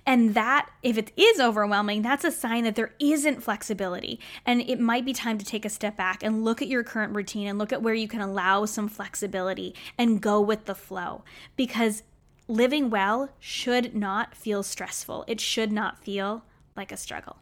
And 0.06 0.34
that, 0.34 0.70
if 0.82 0.96
it 0.96 1.12
is 1.14 1.38
overwhelming, 1.38 2.00
that's 2.00 2.24
a 2.24 2.32
sign 2.32 2.64
that 2.64 2.74
there 2.74 2.94
isn't 2.98 3.42
flexibility. 3.42 4.18
And 4.46 4.62
it 4.62 4.80
might 4.80 5.04
be 5.04 5.12
time 5.12 5.36
to 5.36 5.44
take 5.44 5.66
a 5.66 5.70
step 5.70 5.94
back 5.94 6.22
and 6.22 6.42
look 6.42 6.62
at 6.62 6.68
your 6.68 6.82
current 6.82 7.14
routine 7.14 7.48
and 7.48 7.58
look 7.58 7.72
at 7.72 7.82
where 7.82 7.94
you 7.94 8.08
can 8.08 8.22
allow 8.22 8.64
some 8.64 8.88
flexibility 8.88 9.74
and 9.98 10.22
go 10.22 10.40
with 10.40 10.64
the 10.64 10.74
flow. 10.74 11.22
Because 11.54 12.02
living 12.48 12.90
well 12.90 13.30
should 13.38 13.94
not 13.94 14.34
feel 14.34 14.62
stressful. 14.62 15.24
It 15.26 15.40
should 15.40 15.72
not 15.72 15.98
feel 15.98 16.44
like 16.76 16.92
a 16.92 16.96
struggle. 16.96 17.38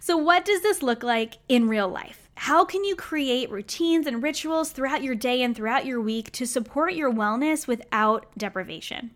So, 0.00 0.16
what 0.16 0.44
does 0.44 0.62
this 0.62 0.82
look 0.82 1.02
like 1.02 1.38
in 1.48 1.68
real 1.68 1.88
life? 1.88 2.28
How 2.36 2.64
can 2.64 2.84
you 2.84 2.96
create 2.96 3.50
routines 3.50 4.06
and 4.06 4.22
rituals 4.22 4.70
throughout 4.70 5.02
your 5.02 5.14
day 5.14 5.42
and 5.42 5.54
throughout 5.54 5.86
your 5.86 6.00
week 6.00 6.32
to 6.32 6.46
support 6.46 6.94
your 6.94 7.12
wellness 7.12 7.66
without 7.66 8.26
deprivation? 8.36 9.10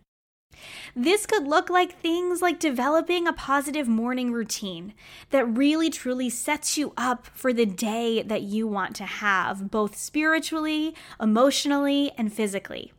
This 0.95 1.27
could 1.27 1.49
look 1.49 1.69
like 1.69 1.99
things 1.99 2.41
like 2.41 2.61
developing 2.61 3.27
a 3.27 3.33
positive 3.33 3.89
morning 3.89 4.33
routine 4.33 4.95
that 5.31 5.45
really 5.47 5.91
truly 5.91 6.31
sets 6.31 6.79
you 6.79 6.93
up 6.97 7.27
for 7.35 7.53
the 7.53 7.67
day 7.67 8.23
that 8.23 8.43
you 8.43 8.69
want 8.69 8.95
to 8.97 9.05
have, 9.05 9.71
both 9.71 9.97
spiritually, 9.97 10.95
emotionally, 11.21 12.13
and 12.17 12.33
physically. 12.33 12.93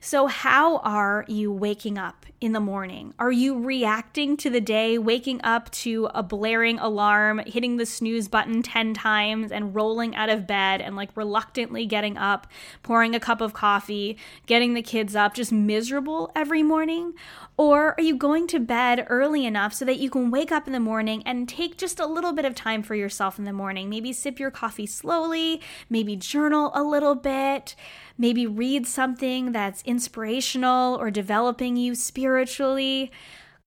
So, 0.00 0.26
how 0.26 0.78
are 0.78 1.24
you 1.28 1.50
waking 1.50 1.98
up 1.98 2.26
in 2.40 2.52
the 2.52 2.60
morning? 2.60 3.14
Are 3.18 3.32
you 3.32 3.58
reacting 3.58 4.36
to 4.38 4.50
the 4.50 4.60
day, 4.60 4.98
waking 4.98 5.40
up 5.42 5.70
to 5.70 6.08
a 6.14 6.22
blaring 6.22 6.78
alarm, 6.78 7.40
hitting 7.46 7.76
the 7.76 7.86
snooze 7.86 8.28
button 8.28 8.62
10 8.62 8.92
times, 8.94 9.50
and 9.50 9.74
rolling 9.74 10.14
out 10.14 10.28
of 10.28 10.46
bed 10.46 10.80
and 10.80 10.96
like 10.96 11.16
reluctantly 11.16 11.86
getting 11.86 12.18
up, 12.18 12.46
pouring 12.82 13.14
a 13.14 13.20
cup 13.20 13.40
of 13.40 13.54
coffee, 13.54 14.18
getting 14.46 14.74
the 14.74 14.82
kids 14.82 15.16
up, 15.16 15.34
just 15.34 15.50
miserable 15.50 16.30
every 16.36 16.62
morning? 16.62 17.14
Or 17.56 17.94
are 17.98 18.02
you 18.02 18.16
going 18.16 18.46
to 18.48 18.60
bed 18.60 19.06
early 19.08 19.46
enough 19.46 19.72
so 19.72 19.86
that 19.86 19.98
you 19.98 20.10
can 20.10 20.30
wake 20.30 20.52
up 20.52 20.66
in 20.66 20.74
the 20.74 20.80
morning 20.80 21.22
and 21.24 21.48
take 21.48 21.78
just 21.78 21.98
a 21.98 22.06
little 22.06 22.34
bit 22.34 22.44
of 22.44 22.54
time 22.54 22.82
for 22.82 22.94
yourself 22.94 23.38
in 23.38 23.46
the 23.46 23.52
morning? 23.52 23.88
Maybe 23.88 24.12
sip 24.12 24.38
your 24.38 24.50
coffee 24.50 24.86
slowly, 24.86 25.62
maybe 25.88 26.16
journal 26.16 26.70
a 26.74 26.82
little 26.82 27.14
bit, 27.14 27.74
maybe 28.18 28.46
read 28.46 28.86
something 28.86 29.52
that's 29.52 29.82
inspirational 29.82 30.96
or 30.96 31.10
developing 31.10 31.76
you 31.76 31.94
spiritually. 31.94 33.10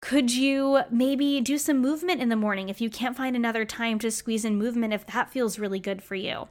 Could 0.02 0.34
you 0.34 0.82
maybe 0.90 1.42
do 1.42 1.58
some 1.58 1.80
movement 1.80 2.22
in 2.22 2.30
the 2.30 2.36
morning 2.36 2.70
if 2.70 2.80
you 2.82 2.90
can't 2.90 3.18
find 3.18 3.36
another 3.36 3.66
time 3.66 4.00
to 4.00 4.12
squeeze 4.12 4.46
in 4.46 4.58
movement 4.58 4.94
if 4.94 5.06
that 5.08 5.32
feels 5.32 5.60
really 5.60 5.80
good 5.80 6.02
for 6.02 6.16
you? 6.16 6.48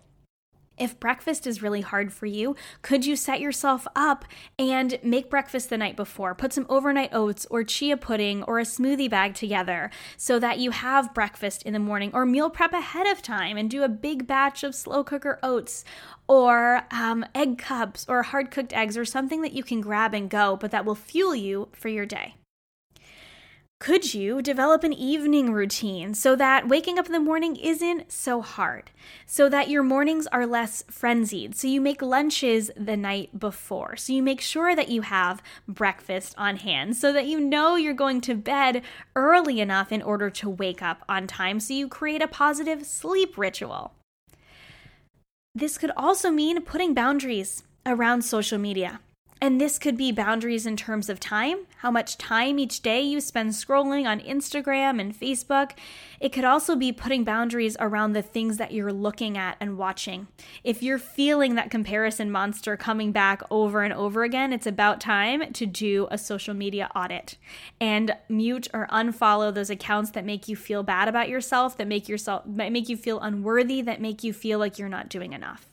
If 0.78 1.00
breakfast 1.00 1.46
is 1.46 1.62
really 1.62 1.80
hard 1.80 2.12
for 2.12 2.26
you, 2.26 2.56
could 2.82 3.04
you 3.04 3.16
set 3.16 3.40
yourself 3.40 3.86
up 3.94 4.24
and 4.58 4.98
make 5.02 5.30
breakfast 5.30 5.70
the 5.70 5.78
night 5.78 5.96
before? 5.96 6.34
Put 6.34 6.52
some 6.52 6.66
overnight 6.68 7.10
oats 7.12 7.46
or 7.50 7.64
chia 7.64 7.96
pudding 7.96 8.42
or 8.44 8.58
a 8.58 8.64
smoothie 8.64 9.10
bag 9.10 9.34
together 9.34 9.90
so 10.16 10.38
that 10.38 10.58
you 10.58 10.70
have 10.70 11.14
breakfast 11.14 11.62
in 11.62 11.72
the 11.72 11.78
morning, 11.78 12.10
or 12.14 12.24
meal 12.24 12.50
prep 12.50 12.72
ahead 12.72 13.06
of 13.06 13.22
time 13.22 13.56
and 13.56 13.70
do 13.70 13.82
a 13.82 13.88
big 13.88 14.26
batch 14.26 14.62
of 14.62 14.74
slow 14.74 15.04
cooker 15.04 15.38
oats 15.42 15.84
or 16.26 16.82
um, 16.90 17.24
egg 17.34 17.58
cups 17.58 18.06
or 18.08 18.22
hard 18.22 18.50
cooked 18.50 18.72
eggs 18.72 18.96
or 18.96 19.04
something 19.04 19.42
that 19.42 19.52
you 19.52 19.62
can 19.62 19.80
grab 19.80 20.14
and 20.14 20.30
go, 20.30 20.56
but 20.56 20.70
that 20.70 20.84
will 20.84 20.94
fuel 20.94 21.34
you 21.34 21.68
for 21.72 21.88
your 21.88 22.06
day. 22.06 22.37
Could 23.80 24.12
you 24.12 24.42
develop 24.42 24.82
an 24.82 24.92
evening 24.92 25.52
routine 25.52 26.12
so 26.12 26.34
that 26.34 26.66
waking 26.66 26.98
up 26.98 27.06
in 27.06 27.12
the 27.12 27.20
morning 27.20 27.54
isn't 27.54 28.10
so 28.10 28.42
hard? 28.42 28.90
So 29.24 29.48
that 29.50 29.70
your 29.70 29.84
mornings 29.84 30.26
are 30.26 30.46
less 30.46 30.82
frenzied. 30.90 31.54
So 31.54 31.68
you 31.68 31.80
make 31.80 32.02
lunches 32.02 32.72
the 32.76 32.96
night 32.96 33.38
before. 33.38 33.96
So 33.96 34.12
you 34.12 34.20
make 34.20 34.40
sure 34.40 34.74
that 34.74 34.88
you 34.88 35.02
have 35.02 35.44
breakfast 35.68 36.34
on 36.36 36.56
hand 36.56 36.96
so 36.96 37.12
that 37.12 37.26
you 37.26 37.38
know 37.38 37.76
you're 37.76 37.94
going 37.94 38.20
to 38.22 38.34
bed 38.34 38.82
early 39.14 39.60
enough 39.60 39.92
in 39.92 40.02
order 40.02 40.28
to 40.28 40.50
wake 40.50 40.82
up 40.82 41.04
on 41.08 41.28
time. 41.28 41.60
So 41.60 41.72
you 41.72 41.86
create 41.86 42.20
a 42.20 42.26
positive 42.26 42.84
sleep 42.84 43.38
ritual. 43.38 43.92
This 45.54 45.78
could 45.78 45.92
also 45.96 46.32
mean 46.32 46.62
putting 46.62 46.94
boundaries 46.94 47.62
around 47.86 48.22
social 48.22 48.58
media. 48.58 48.98
And 49.40 49.60
this 49.60 49.78
could 49.78 49.96
be 49.96 50.10
boundaries 50.10 50.66
in 50.66 50.76
terms 50.76 51.08
of 51.08 51.20
time, 51.20 51.66
how 51.78 51.92
much 51.92 52.18
time 52.18 52.58
each 52.58 52.82
day 52.82 53.00
you 53.00 53.20
spend 53.20 53.50
scrolling 53.50 54.04
on 54.04 54.18
Instagram 54.20 55.00
and 55.00 55.18
Facebook. 55.18 55.72
It 56.18 56.32
could 56.32 56.44
also 56.44 56.74
be 56.74 56.90
putting 56.90 57.22
boundaries 57.22 57.76
around 57.78 58.12
the 58.12 58.22
things 58.22 58.56
that 58.56 58.72
you're 58.72 58.92
looking 58.92 59.38
at 59.38 59.56
and 59.60 59.78
watching. 59.78 60.26
If 60.64 60.82
you're 60.82 60.98
feeling 60.98 61.54
that 61.54 61.70
comparison 61.70 62.32
monster 62.32 62.76
coming 62.76 63.12
back 63.12 63.42
over 63.48 63.82
and 63.82 63.94
over 63.94 64.24
again, 64.24 64.52
it's 64.52 64.66
about 64.66 65.00
time 65.00 65.52
to 65.52 65.66
do 65.66 66.08
a 66.10 66.18
social 66.18 66.54
media 66.54 66.90
audit 66.96 67.36
and 67.80 68.16
mute 68.28 68.66
or 68.74 68.88
unfollow 68.90 69.54
those 69.54 69.70
accounts 69.70 70.10
that 70.12 70.24
make 70.24 70.48
you 70.48 70.56
feel 70.56 70.82
bad 70.82 71.06
about 71.06 71.28
yourself, 71.28 71.76
that 71.76 71.86
make 71.86 72.08
yourself 72.08 72.42
that 72.44 72.72
make 72.72 72.88
you 72.88 72.96
feel 72.96 73.20
unworthy, 73.20 73.82
that 73.82 74.00
make 74.00 74.24
you 74.24 74.32
feel 74.32 74.58
like 74.58 74.78
you're 74.78 74.88
not 74.88 75.08
doing 75.08 75.32
enough. 75.32 75.66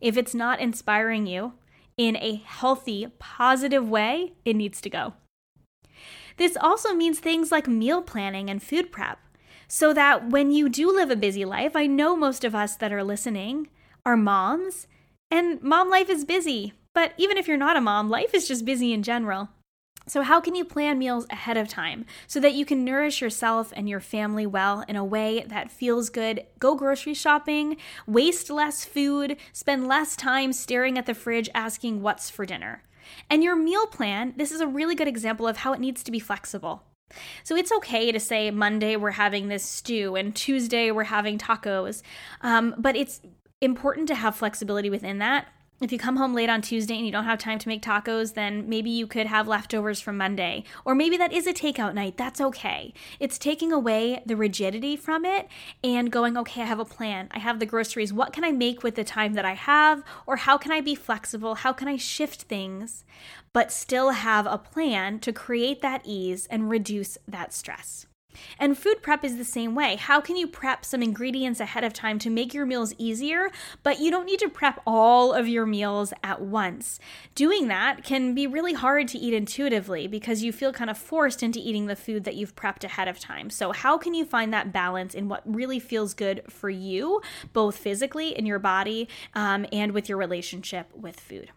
If 0.00 0.16
it's 0.16 0.34
not 0.34 0.60
inspiring 0.60 1.26
you, 1.26 1.54
in 1.96 2.16
a 2.16 2.42
healthy, 2.44 3.08
positive 3.18 3.88
way, 3.88 4.34
it 4.44 4.54
needs 4.56 4.80
to 4.82 4.90
go. 4.90 5.14
This 6.36 6.56
also 6.60 6.94
means 6.94 7.18
things 7.18 7.50
like 7.50 7.66
meal 7.66 8.02
planning 8.02 8.50
and 8.50 8.62
food 8.62 8.92
prep, 8.92 9.18
so 9.68 9.94
that 9.94 10.28
when 10.30 10.50
you 10.50 10.68
do 10.68 10.94
live 10.94 11.10
a 11.10 11.16
busy 11.16 11.44
life, 11.44 11.74
I 11.74 11.86
know 11.86 12.14
most 12.14 12.44
of 12.44 12.54
us 12.54 12.76
that 12.76 12.92
are 12.92 13.04
listening 13.04 13.68
are 14.04 14.16
moms, 14.16 14.86
and 15.30 15.60
mom 15.62 15.88
life 15.90 16.10
is 16.10 16.24
busy. 16.24 16.74
But 16.94 17.12
even 17.16 17.36
if 17.36 17.48
you're 17.48 17.56
not 17.56 17.76
a 17.76 17.80
mom, 17.80 18.08
life 18.08 18.32
is 18.32 18.48
just 18.48 18.64
busy 18.64 18.92
in 18.92 19.02
general. 19.02 19.50
So, 20.08 20.22
how 20.22 20.40
can 20.40 20.54
you 20.54 20.64
plan 20.64 20.98
meals 20.98 21.26
ahead 21.30 21.56
of 21.56 21.66
time 21.68 22.06
so 22.28 22.38
that 22.38 22.54
you 22.54 22.64
can 22.64 22.84
nourish 22.84 23.20
yourself 23.20 23.72
and 23.74 23.88
your 23.88 23.98
family 23.98 24.46
well 24.46 24.84
in 24.86 24.94
a 24.94 25.04
way 25.04 25.44
that 25.48 25.70
feels 25.70 26.10
good? 26.10 26.46
Go 26.60 26.76
grocery 26.76 27.14
shopping, 27.14 27.76
waste 28.06 28.48
less 28.48 28.84
food, 28.84 29.36
spend 29.52 29.88
less 29.88 30.14
time 30.14 30.52
staring 30.52 30.96
at 30.96 31.06
the 31.06 31.14
fridge 31.14 31.50
asking 31.54 32.02
what's 32.02 32.30
for 32.30 32.46
dinner. 32.46 32.84
And 33.28 33.42
your 33.42 33.56
meal 33.56 33.86
plan, 33.86 34.34
this 34.36 34.52
is 34.52 34.60
a 34.60 34.66
really 34.66 34.94
good 34.94 35.08
example 35.08 35.48
of 35.48 35.58
how 35.58 35.72
it 35.72 35.80
needs 35.80 36.04
to 36.04 36.12
be 36.12 36.20
flexible. 36.20 36.84
So 37.42 37.56
it's 37.56 37.72
okay 37.72 38.12
to 38.12 38.20
say 38.20 38.50
Monday 38.52 38.94
we're 38.94 39.12
having 39.12 39.48
this 39.48 39.64
stew 39.64 40.14
and 40.14 40.34
Tuesday 40.34 40.92
we're 40.92 41.04
having 41.04 41.36
tacos, 41.36 42.02
um, 42.42 42.74
but 42.78 42.94
it's 42.94 43.20
important 43.60 44.06
to 44.08 44.14
have 44.14 44.36
flexibility 44.36 44.90
within 44.90 45.18
that 45.18 45.48
if 45.80 45.92
you 45.92 45.98
come 45.98 46.16
home 46.16 46.32
late 46.32 46.48
on 46.48 46.62
Tuesday 46.62 46.96
and 46.96 47.04
you 47.04 47.12
don't 47.12 47.24
have 47.24 47.38
time 47.38 47.58
to 47.58 47.68
make 47.68 47.82
tacos, 47.82 48.32
then 48.32 48.66
maybe 48.66 48.88
you 48.88 49.06
could 49.06 49.26
have 49.26 49.46
leftovers 49.46 50.00
from 50.00 50.16
Monday. 50.16 50.64
Or 50.86 50.94
maybe 50.94 51.18
that 51.18 51.32
is 51.32 51.46
a 51.46 51.52
takeout 51.52 51.92
night. 51.92 52.16
That's 52.16 52.40
okay. 52.40 52.94
It's 53.20 53.36
taking 53.36 53.72
away 53.72 54.22
the 54.24 54.36
rigidity 54.36 54.96
from 54.96 55.26
it 55.26 55.48
and 55.84 56.10
going, 56.10 56.38
okay, 56.38 56.62
I 56.62 56.66
have 56.66 56.78
a 56.78 56.86
plan. 56.86 57.28
I 57.30 57.40
have 57.40 57.58
the 57.58 57.66
groceries. 57.66 58.12
What 58.12 58.32
can 58.32 58.42
I 58.42 58.52
make 58.52 58.82
with 58.82 58.94
the 58.94 59.04
time 59.04 59.34
that 59.34 59.44
I 59.44 59.52
have? 59.52 60.02
Or 60.26 60.36
how 60.36 60.56
can 60.56 60.72
I 60.72 60.80
be 60.80 60.94
flexible? 60.94 61.56
How 61.56 61.74
can 61.74 61.88
I 61.88 61.96
shift 61.96 62.42
things, 62.42 63.04
but 63.52 63.70
still 63.70 64.10
have 64.10 64.46
a 64.46 64.56
plan 64.56 65.18
to 65.20 65.32
create 65.32 65.82
that 65.82 66.00
ease 66.04 66.46
and 66.46 66.70
reduce 66.70 67.18
that 67.28 67.52
stress? 67.52 68.06
And 68.58 68.78
food 68.78 69.02
prep 69.02 69.24
is 69.24 69.36
the 69.36 69.44
same 69.44 69.74
way. 69.74 69.96
How 69.96 70.20
can 70.20 70.36
you 70.36 70.46
prep 70.46 70.84
some 70.84 71.02
ingredients 71.02 71.60
ahead 71.60 71.84
of 71.84 71.92
time 71.92 72.18
to 72.20 72.30
make 72.30 72.54
your 72.54 72.66
meals 72.66 72.94
easier, 72.98 73.50
but 73.82 74.00
you 74.00 74.10
don't 74.10 74.26
need 74.26 74.40
to 74.40 74.48
prep 74.48 74.80
all 74.86 75.32
of 75.32 75.48
your 75.48 75.66
meals 75.66 76.12
at 76.22 76.40
once? 76.40 76.98
Doing 77.34 77.68
that 77.68 78.04
can 78.04 78.34
be 78.34 78.46
really 78.46 78.74
hard 78.74 79.08
to 79.08 79.18
eat 79.18 79.34
intuitively 79.34 80.06
because 80.06 80.42
you 80.42 80.52
feel 80.52 80.72
kind 80.72 80.90
of 80.90 80.98
forced 80.98 81.42
into 81.42 81.58
eating 81.58 81.86
the 81.86 81.96
food 81.96 82.24
that 82.24 82.34
you've 82.34 82.56
prepped 82.56 82.84
ahead 82.84 83.08
of 83.08 83.18
time. 83.18 83.50
So, 83.50 83.72
how 83.72 83.98
can 83.98 84.14
you 84.14 84.24
find 84.24 84.52
that 84.52 84.72
balance 84.72 85.14
in 85.14 85.28
what 85.28 85.42
really 85.44 85.78
feels 85.78 86.14
good 86.14 86.42
for 86.48 86.70
you, 86.70 87.20
both 87.52 87.76
physically 87.76 88.36
in 88.36 88.46
your 88.46 88.58
body 88.58 89.08
um, 89.34 89.66
and 89.72 89.92
with 89.92 90.08
your 90.08 90.18
relationship 90.18 90.90
with 90.94 91.18
food? 91.18 91.50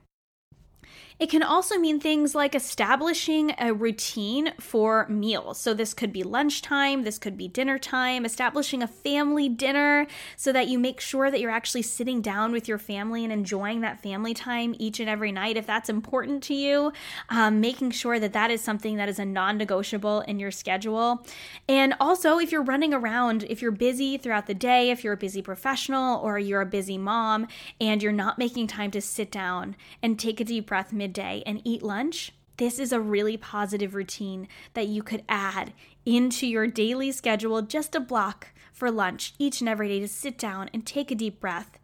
It 1.19 1.29
can 1.29 1.43
also 1.43 1.77
mean 1.77 1.99
things 1.99 2.33
like 2.33 2.55
establishing 2.55 3.53
a 3.57 3.73
routine 3.73 4.53
for 4.57 5.05
meals. 5.09 5.59
So, 5.59 5.73
this 5.73 5.93
could 5.93 6.13
be 6.13 6.23
lunchtime, 6.23 7.03
this 7.03 7.17
could 7.17 7.35
be 7.37 7.49
dinner 7.49 7.77
time, 7.77 8.23
establishing 8.23 8.81
a 8.81 8.87
family 8.87 9.49
dinner 9.49 10.07
so 10.37 10.53
that 10.53 10.69
you 10.69 10.79
make 10.79 11.01
sure 11.01 11.29
that 11.29 11.41
you're 11.41 11.51
actually 11.51 11.81
sitting 11.81 12.21
down 12.21 12.53
with 12.53 12.69
your 12.69 12.77
family 12.77 13.25
and 13.25 13.33
enjoying 13.33 13.81
that 13.81 14.01
family 14.01 14.33
time 14.33 14.73
each 14.79 15.01
and 15.01 15.09
every 15.09 15.33
night 15.33 15.57
if 15.57 15.67
that's 15.67 15.89
important 15.89 16.41
to 16.43 16.53
you. 16.53 16.93
Um, 17.27 17.59
making 17.59 17.91
sure 17.91 18.17
that 18.17 18.31
that 18.31 18.49
is 18.49 18.61
something 18.61 18.95
that 18.95 19.09
is 19.09 19.19
a 19.19 19.25
non 19.25 19.57
negotiable 19.57 20.21
in 20.21 20.39
your 20.39 20.51
schedule. 20.51 21.27
And 21.67 21.95
also, 21.99 22.39
if 22.39 22.49
you're 22.49 22.63
running 22.63 22.93
around, 22.93 23.43
if 23.49 23.61
you're 23.61 23.71
busy 23.71 24.17
throughout 24.17 24.47
the 24.47 24.53
day, 24.53 24.89
if 24.89 25.03
you're 25.03 25.13
a 25.13 25.17
busy 25.17 25.41
professional 25.41 26.21
or 26.21 26.39
you're 26.39 26.61
a 26.61 26.65
busy 26.65 26.97
mom 26.97 27.45
and 27.81 28.01
you're 28.01 28.13
not 28.13 28.37
making 28.37 28.67
time 28.67 28.91
to 28.91 29.01
sit 29.01 29.29
down 29.29 29.75
and 30.01 30.17
take 30.17 30.39
a 30.39 30.45
deep 30.45 30.67
breath 30.67 30.93
mid 30.93 31.08
midday 31.09 31.41
and 31.45 31.59
eat 31.65 31.81
lunch, 31.81 32.33
this 32.57 32.77
is 32.77 32.91
a 32.91 32.99
really 32.99 33.35
positive 33.35 33.95
routine 33.95 34.47
that 34.75 34.87
you 34.87 35.01
could 35.01 35.23
add 35.27 35.73
into 36.05 36.45
your 36.45 36.67
daily 36.67 37.11
schedule, 37.11 37.63
just 37.63 37.95
a 37.95 37.99
block 37.99 38.49
for 38.71 38.91
lunch 38.91 39.33
each 39.39 39.59
and 39.59 39.67
every 39.67 39.87
day 39.87 39.99
to 39.99 40.07
sit 40.07 40.37
down 40.37 40.69
and 40.71 40.85
take 40.85 41.09
a 41.09 41.15
deep 41.15 41.39
breath 41.39 41.79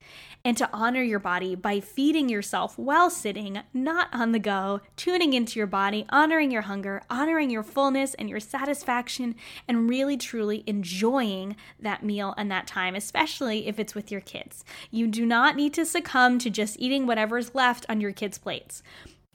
and 0.46 0.56
to 0.56 0.70
honor 0.72 1.02
your 1.02 1.20
body 1.20 1.56
by 1.56 1.80
feeding 1.80 2.30
yourself 2.30 2.78
while 2.78 3.10
sitting, 3.10 3.62
not 3.74 4.10
on 4.14 4.32
the 4.32 4.40
go, 4.40 4.80
tuning 4.96 5.34
into 5.34 5.60
your 5.60 5.68
body, 5.68 6.06
honoring 6.10 6.52
your 6.52 6.62
hunger, 6.62 7.02
honoring 7.10 7.50
your 7.50 7.64
fullness 7.64 8.14
and 8.14 8.30
your 8.30 8.40
satisfaction, 8.40 9.36
and 9.68 9.90
really 9.90 10.18
truly 10.18 10.64
enjoying 10.68 11.56
that 11.80 12.04
meal 12.04 12.36
and 12.38 12.52
that 12.52 12.68
time, 12.68 12.94
especially 12.94 13.68
if 13.68 13.80
it's 13.80 13.96
with 13.96 14.12
your 14.12 14.22
kids. 14.22 14.64
You 14.92 15.08
do 15.08 15.26
not 15.26 15.56
need 15.56 15.74
to 15.74 15.86
succumb 15.86 16.38
to 16.40 16.52
just 16.52 16.80
eating 16.80 17.08
whatever's 17.08 17.56
left 17.56 17.88
on 17.90 18.00
your 18.00 18.12
kids' 18.12 18.38
plates. 18.38 18.84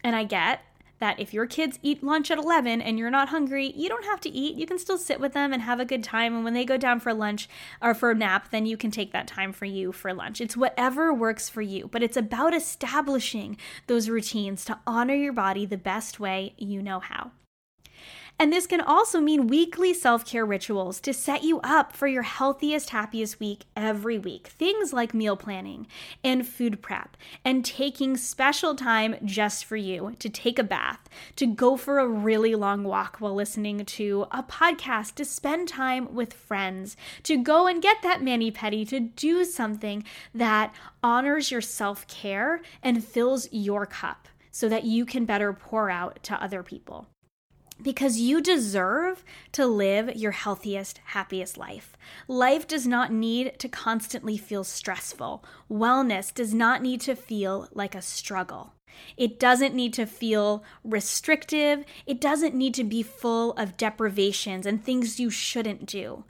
And 0.03 0.17
I 0.17 0.25
get 0.25 0.63
that 1.01 1.19
if 1.19 1.33
your 1.35 1.47
kids 1.47 1.79
eat 1.83 2.05
lunch 2.05 2.31
at 2.31 2.39
11 2.39 2.81
and 2.83 2.99
you're 2.99 3.11
not 3.11 3.31
hungry, 3.31 3.73
you 3.75 3.89
don't 3.89 4.05
have 4.05 4.21
to 4.21 4.29
eat. 4.29 4.57
You 4.57 4.67
can 4.67 4.79
still 4.79 4.99
sit 4.99 5.19
with 5.19 5.33
them 5.33 5.53
and 5.53 5.63
have 5.63 5.81
a 5.81 5.85
good 5.85 6.05
time. 6.05 6.35
And 6.35 6.45
when 6.45 6.55
they 6.55 6.65
go 6.65 6.77
down 6.77 7.01
for 7.01 7.13
lunch 7.15 7.49
or 7.81 7.95
for 7.95 8.11
a 8.11 8.15
nap, 8.15 8.51
then 8.51 8.67
you 8.67 8.77
can 8.77 8.91
take 8.91 9.13
that 9.13 9.27
time 9.27 9.53
for 9.53 9.65
you 9.65 9.93
for 9.93 10.13
lunch. 10.13 10.41
It's 10.41 10.57
whatever 10.57 11.13
works 11.13 11.49
for 11.49 11.63
you, 11.63 11.89
but 11.91 12.03
it's 12.03 12.19
about 12.19 12.55
establishing 12.55 13.57
those 13.87 14.11
routines 14.11 14.65
to 14.67 14.79
honor 14.87 15.15
your 15.15 15.33
body 15.33 15.65
the 15.65 15.79
best 15.79 16.21
way 16.21 16.55
you 16.59 16.83
know 16.83 17.01
how. 17.01 17.33
And 18.41 18.51
this 18.51 18.67
can 18.67 18.81
also 18.81 19.21
mean 19.21 19.49
weekly 19.49 19.93
self 19.93 20.25
care 20.25 20.47
rituals 20.47 20.99
to 21.03 21.13
set 21.13 21.45
you 21.45 21.61
up 21.61 21.95
for 21.95 22.07
your 22.07 22.23
healthiest, 22.23 22.89
happiest 22.89 23.39
week 23.39 23.67
every 23.77 24.19
week. 24.19 24.47
Things 24.47 24.95
like 24.95 25.13
meal 25.13 25.37
planning 25.37 25.87
and 26.25 26.49
food 26.49 26.81
prep 26.81 27.19
and 27.45 27.63
taking 27.63 28.17
special 28.17 28.75
time 28.75 29.17
just 29.27 29.67
for 29.67 29.77
you 29.77 30.17
to 30.21 30.31
take 30.31 30.59
a 30.59 30.65
bath, 30.65 31.07
to 31.37 31.47
go 31.47 31.77
for 31.77 31.99
a 31.99 32.09
really 32.09 32.55
long 32.55 32.83
walk 32.83 33.19
while 33.19 33.35
listening 33.35 33.85
to 33.85 34.27
a 34.31 34.43
podcast, 34.43 35.17
to 35.17 35.27
spend 35.27 35.69
time 35.69 36.15
with 36.15 36.33
friends, 36.33 36.97
to 37.25 37.37
go 37.37 37.67
and 37.67 37.83
get 37.83 38.01
that 38.01 38.25
mani 38.25 38.51
pedi, 38.51 38.89
to 38.89 39.01
do 39.01 39.45
something 39.45 40.03
that 40.35 40.75
honors 41.03 41.51
your 41.51 41.61
self 41.61 42.07
care 42.07 42.63
and 42.83 43.05
fills 43.05 43.53
your 43.53 43.85
cup 43.85 44.29
so 44.51 44.67
that 44.67 44.85
you 44.85 45.05
can 45.05 45.27
better 45.27 45.53
pour 45.53 45.91
out 45.91 46.19
to 46.23 46.43
other 46.43 46.63
people 46.63 47.07
because 47.83 48.21
you 48.21 48.41
deserve 48.41 49.25
to 49.53 49.67
live 49.67 50.17
your 50.17 50.33
healthiest, 50.33 51.01
happiest 51.07 51.57
life. 51.57 51.97
Life 52.29 52.67
does 52.67 52.87
not 52.87 53.13
need 53.13 53.59
to 53.59 53.69
constantly 53.69 54.37
feel 54.37 54.65
stressful. 54.65 55.45
Wellness 55.71 56.33
does 56.33 56.55
not 56.55 56.83
need 56.83 57.01
to 57.03 57.15
feel 57.15 57.69
like 57.73 57.95
a 57.95 58.03
struggle. 58.03 58.75
It 59.17 59.39
doesn't 59.39 59.75
need 59.75 59.93
to 59.95 60.07
feel 60.07 60.65
restrictive. 60.85 61.85
It 62.07 62.21
doesn't 62.21 62.55
need 62.55 62.75
to 62.75 62.85
be 62.85 63.03
full 63.03 63.53
of 63.53 63.77
deprivations 63.77 64.67
and 64.67 64.85
things 64.85 65.21
you 65.21 65.31
shouldn't 65.31 65.87
do. 65.87 66.25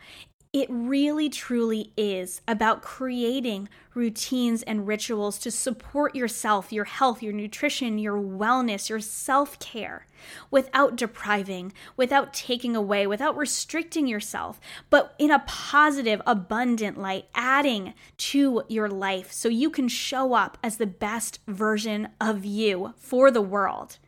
It 0.53 0.67
really 0.69 1.29
truly 1.29 1.93
is 1.97 2.41
about 2.49 2.83
creating 2.83 3.69
routines 3.95 4.65
and 4.65 4.85
rituals 4.85 5.39
to 5.39 5.51
support 5.53 6.17
yourself, 6.17 6.73
your 6.73 6.87
health, 6.87 7.23
your 7.23 7.33
nutrition, 7.33 8.01
your 8.01 8.17
wellness, 8.21 8.89
your 8.89 8.99
self 8.99 9.61
care 9.61 10.09
without 10.51 10.97
depriving, 10.97 11.73
without 11.97 12.35
taking 12.35 12.75
away, 12.75 13.07
without 13.07 13.37
restricting 13.37 14.09
yourself, 14.09 14.61
but 14.91 15.15
in 15.21 15.31
a 15.31 15.45
positive, 15.47 16.21
abundant 16.27 16.99
light, 16.99 17.27
adding 17.33 17.95
to 18.17 18.65
your 18.67 18.89
life 18.89 19.31
so 19.33 19.49
you 19.49 19.71
can 19.71 19.87
show 19.87 20.35
up 20.35 20.59
as 20.65 20.79
the 20.79 20.87
best 20.87 21.39
version 21.47 22.09
of 22.21 22.45
you 22.45 22.93
for 22.99 23.31
the 23.31 23.41
world 23.41 23.99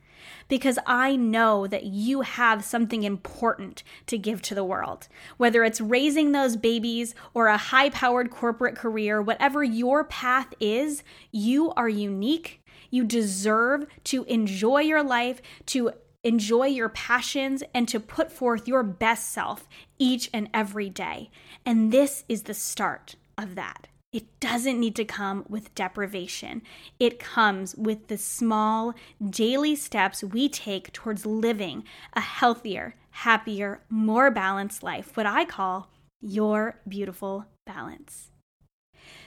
because 0.53 0.79
I 0.85 1.17
know 1.17 1.67
that 1.67 1.85
you 1.85 2.21
have 2.21 2.63
something 2.63 3.05
important 3.05 3.83
to 4.05 4.19
give 4.19 4.43
to 4.43 4.55
the 4.55 4.63
world. 4.63 5.09
Whether 5.39 5.65
it's 5.65 5.81
raising 5.81 6.33
those 6.33 6.59
babies 6.59 7.15
or 7.33 7.47
a 7.47 7.57
high 7.57 7.89
powered 7.89 8.31
corporate 8.31 8.77
career, 8.77 9.23
whatever 9.23 9.65
your 9.65 10.05
path 10.05 10.53
is, 10.61 11.05
you 11.31 11.73
are 11.73 11.89
unique. 11.89 12.63
You 12.91 13.03
deserve 13.03 13.87
to 14.05 14.25
enjoy 14.25 14.83
your 14.83 15.03
life, 15.03 15.41
to 15.69 15.93
enjoy 16.23 16.67
your 16.67 16.91
passions, 16.91 17.63
and 17.73 17.89
to 17.89 17.99
put 17.99 18.31
forth 18.31 18.69
your 18.69 18.83
best 18.83 19.31
self 19.31 19.67
each 19.99 20.29
and 20.35 20.51
every 20.53 20.91
day. 20.91 21.31
And 21.65 21.91
this 21.91 22.25
is 22.29 22.43
the 22.43 22.53
start 22.53 23.17
of 23.39 23.55
that. 23.55 23.89
It 24.13 24.41
doesn't 24.41 24.79
need 24.79 24.95
to 24.97 25.07
come 25.07 25.47
with 25.49 25.75
deprivation. 25.75 26.63
It 27.01 27.19
comes 27.19 27.75
with 27.77 28.09
the 28.09 28.19
small 28.19 28.95
daily 29.31 29.75
steps 29.75 30.23
we 30.23 30.51
take 30.51 30.93
towards 30.93 31.25
living 31.25 31.85
a 32.13 32.21
healthier, 32.21 32.95
happier, 33.11 33.81
more 33.89 34.31
balanced 34.31 34.83
life, 34.83 35.17
what 35.17 35.25
I 35.25 35.47
call 35.47 35.91
your 36.21 36.81
beautiful 36.87 37.47
balance. 37.65 38.31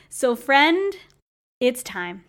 So, 0.08 0.36
friend, 0.36 0.96
it's 1.60 1.82
time. 1.82 2.26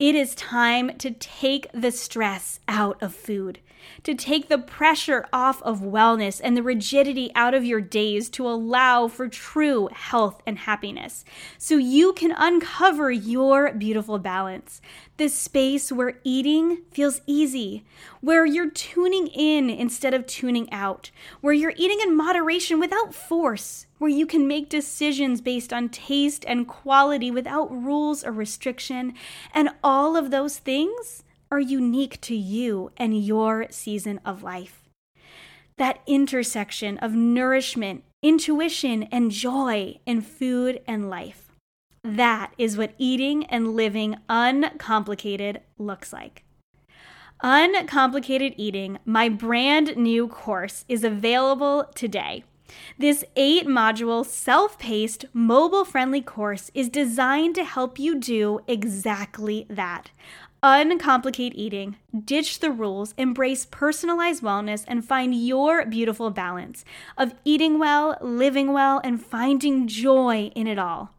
It 0.00 0.16
is 0.16 0.34
time 0.34 0.98
to 0.98 1.12
take 1.12 1.68
the 1.72 1.92
stress 1.92 2.58
out 2.66 3.00
of 3.00 3.14
food, 3.14 3.60
to 4.02 4.12
take 4.14 4.48
the 4.48 4.58
pressure 4.58 5.24
off 5.32 5.62
of 5.62 5.82
wellness 5.82 6.40
and 6.42 6.56
the 6.56 6.64
rigidity 6.64 7.30
out 7.36 7.54
of 7.54 7.64
your 7.64 7.80
days 7.80 8.28
to 8.30 8.48
allow 8.48 9.06
for 9.06 9.28
true 9.28 9.88
health 9.92 10.42
and 10.46 10.58
happiness, 10.58 11.24
so 11.58 11.76
you 11.76 12.12
can 12.12 12.34
uncover 12.36 13.12
your 13.12 13.72
beautiful 13.72 14.18
balance. 14.18 14.80
The 15.16 15.28
space 15.28 15.92
where 15.92 16.18
eating 16.24 16.78
feels 16.90 17.20
easy, 17.28 17.84
where 18.20 18.44
you're 18.44 18.70
tuning 18.70 19.28
in 19.28 19.70
instead 19.70 20.12
of 20.12 20.26
tuning 20.26 20.72
out, 20.72 21.12
where 21.40 21.54
you're 21.54 21.74
eating 21.76 22.00
in 22.00 22.16
moderation 22.16 22.80
without 22.80 23.14
force 23.14 23.86
where 24.04 24.12
you 24.12 24.26
can 24.26 24.46
make 24.46 24.68
decisions 24.68 25.40
based 25.40 25.72
on 25.72 25.88
taste 25.88 26.44
and 26.46 26.68
quality 26.68 27.30
without 27.30 27.72
rules 27.72 28.22
or 28.22 28.30
restriction. 28.30 29.14
And 29.54 29.70
all 29.82 30.14
of 30.14 30.30
those 30.30 30.58
things 30.58 31.24
are 31.50 31.58
unique 31.58 32.20
to 32.20 32.36
you 32.36 32.92
and 32.98 33.24
your 33.24 33.66
season 33.70 34.20
of 34.22 34.42
life. 34.42 34.82
That 35.78 36.00
intersection 36.06 36.98
of 36.98 37.14
nourishment, 37.14 38.04
intuition, 38.22 39.04
and 39.04 39.30
joy 39.30 40.00
in 40.04 40.20
food 40.20 40.82
and 40.86 41.08
life. 41.08 41.50
That 42.02 42.52
is 42.58 42.76
what 42.76 42.92
eating 42.98 43.46
and 43.46 43.74
living 43.74 44.16
uncomplicated 44.28 45.62
looks 45.78 46.12
like. 46.12 46.44
Uncomplicated 47.42 48.52
Eating, 48.58 48.98
my 49.06 49.30
brand 49.30 49.96
new 49.96 50.28
course, 50.28 50.84
is 50.90 51.04
available 51.04 51.86
today. 51.94 52.44
This 52.98 53.24
eight 53.36 53.66
module, 53.66 54.24
self 54.24 54.78
paced, 54.78 55.24
mobile 55.32 55.84
friendly 55.84 56.20
course 56.20 56.70
is 56.74 56.88
designed 56.88 57.54
to 57.56 57.64
help 57.64 57.98
you 57.98 58.18
do 58.18 58.60
exactly 58.66 59.66
that. 59.68 60.10
Uncomplicate 60.62 61.52
eating, 61.54 61.96
ditch 62.24 62.60
the 62.60 62.70
rules, 62.70 63.12
embrace 63.18 63.66
personalized 63.66 64.42
wellness, 64.42 64.84
and 64.88 65.04
find 65.04 65.34
your 65.34 65.84
beautiful 65.84 66.30
balance 66.30 66.84
of 67.18 67.34
eating 67.44 67.78
well, 67.78 68.16
living 68.22 68.72
well, 68.72 69.00
and 69.04 69.22
finding 69.22 69.86
joy 69.86 70.50
in 70.54 70.66
it 70.66 70.78
all 70.78 71.10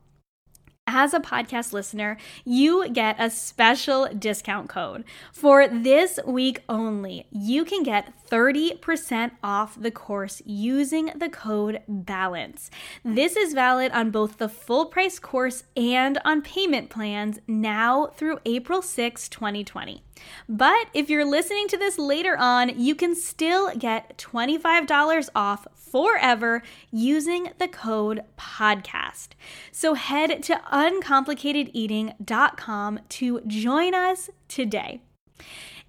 as 0.88 1.13
a 1.13 1.19
podcast 1.19 1.74
listener, 1.74 2.17
you 2.43 2.88
get 2.89 3.15
a 3.19 3.30
special 3.30 4.08
discount 4.08 4.69
code. 4.69 5.04
For 5.32 5.67
this 5.67 6.19
week 6.26 6.62
only, 6.69 7.28
you 7.32 7.65
can 7.65 7.84
get 7.84 8.13
30% 8.30 9.32
off 9.43 9.80
the 9.80 9.91
course 9.91 10.41
using 10.45 11.12
the 11.15 11.30
code 11.30 11.82
BALANCE. 11.88 12.69
This 13.04 13.36
is 13.36 13.54
valid 13.54 13.91
on 13.91 14.12
both 14.12 14.38
the 14.38 14.50
full 14.50 14.86
price 14.86 15.19
course 15.19 15.63
and 15.76 16.19
on 16.24 16.41
payment 16.41 16.89
plans 16.89 17.39
now 17.48 18.08
through 18.08 18.39
April 18.45 18.82
6, 18.82 19.30
2020. 19.30 20.04
But 20.48 20.88
if 20.93 21.10
you're 21.10 21.26
listening 21.26 21.67
to 21.69 21.78
this 21.78 21.98
later 21.98 22.38
on, 22.38 22.80
you 22.80 22.95
can 22.95 23.15
still 23.15 23.76
get 23.76 24.17
$25 24.17 25.30
off 25.36 25.67
forever 25.91 26.62
using 26.91 27.52
the 27.58 27.67
code 27.67 28.21
podcast. 28.38 29.30
So 29.71 29.93
head 29.93 30.43
to 30.43 30.62
uncomplicatedeating.com 30.71 33.00
to 33.10 33.41
join 33.48 33.93
us 33.93 34.30
today. 34.48 35.02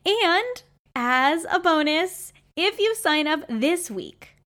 And 0.05 0.63
as 0.95 1.47
a 1.51 1.59
bonus, 1.61 2.33
if 2.57 2.79
you 2.79 2.95
sign 2.95 3.27
up 3.27 3.41
this 3.49 3.91
week, 3.91 4.37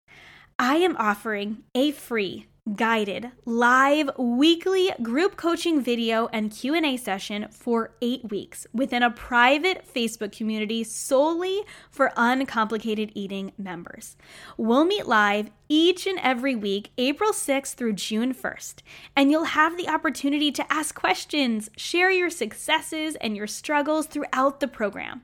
I 0.58 0.76
am 0.76 0.96
offering 0.96 1.64
a 1.74 1.90
free 1.92 2.46
guided 2.76 3.30
live 3.44 4.11
weekly 4.18 4.90
group 5.02 5.37
coaching 5.37 5.80
video 5.80 6.28
and 6.33 6.52
Q&A 6.52 6.96
session 6.96 7.48
for 7.50 7.94
8 8.00 8.30
weeks 8.30 8.66
within 8.72 9.02
a 9.02 9.11
private 9.11 9.85
Facebook 9.92 10.30
community 10.30 10.85
solely 10.85 11.62
for 11.90 12.12
uncomplicated 12.16 13.11
eating 13.14 13.52
members. 13.59 14.16
We'll 14.56 14.85
meet 14.85 15.06
live 15.06 15.50
each 15.68 16.06
and 16.06 16.18
every 16.20 16.54
week 16.54 16.92
April 16.98 17.33
6th 17.33 17.74
through 17.74 17.94
June 17.94 18.35
1st, 18.35 18.83
and 19.16 19.30
you'll 19.30 19.44
have 19.44 19.76
the 19.76 19.88
opportunity 19.88 20.52
to 20.52 20.72
ask 20.72 20.94
questions, 20.94 21.70
share 21.76 22.11
your 22.11 22.30
successes 22.30 23.16
and 23.16 23.37
your 23.37 23.46
struggles 23.46 24.06
throughout 24.06 24.61
the 24.61 24.68
program. 24.68 25.22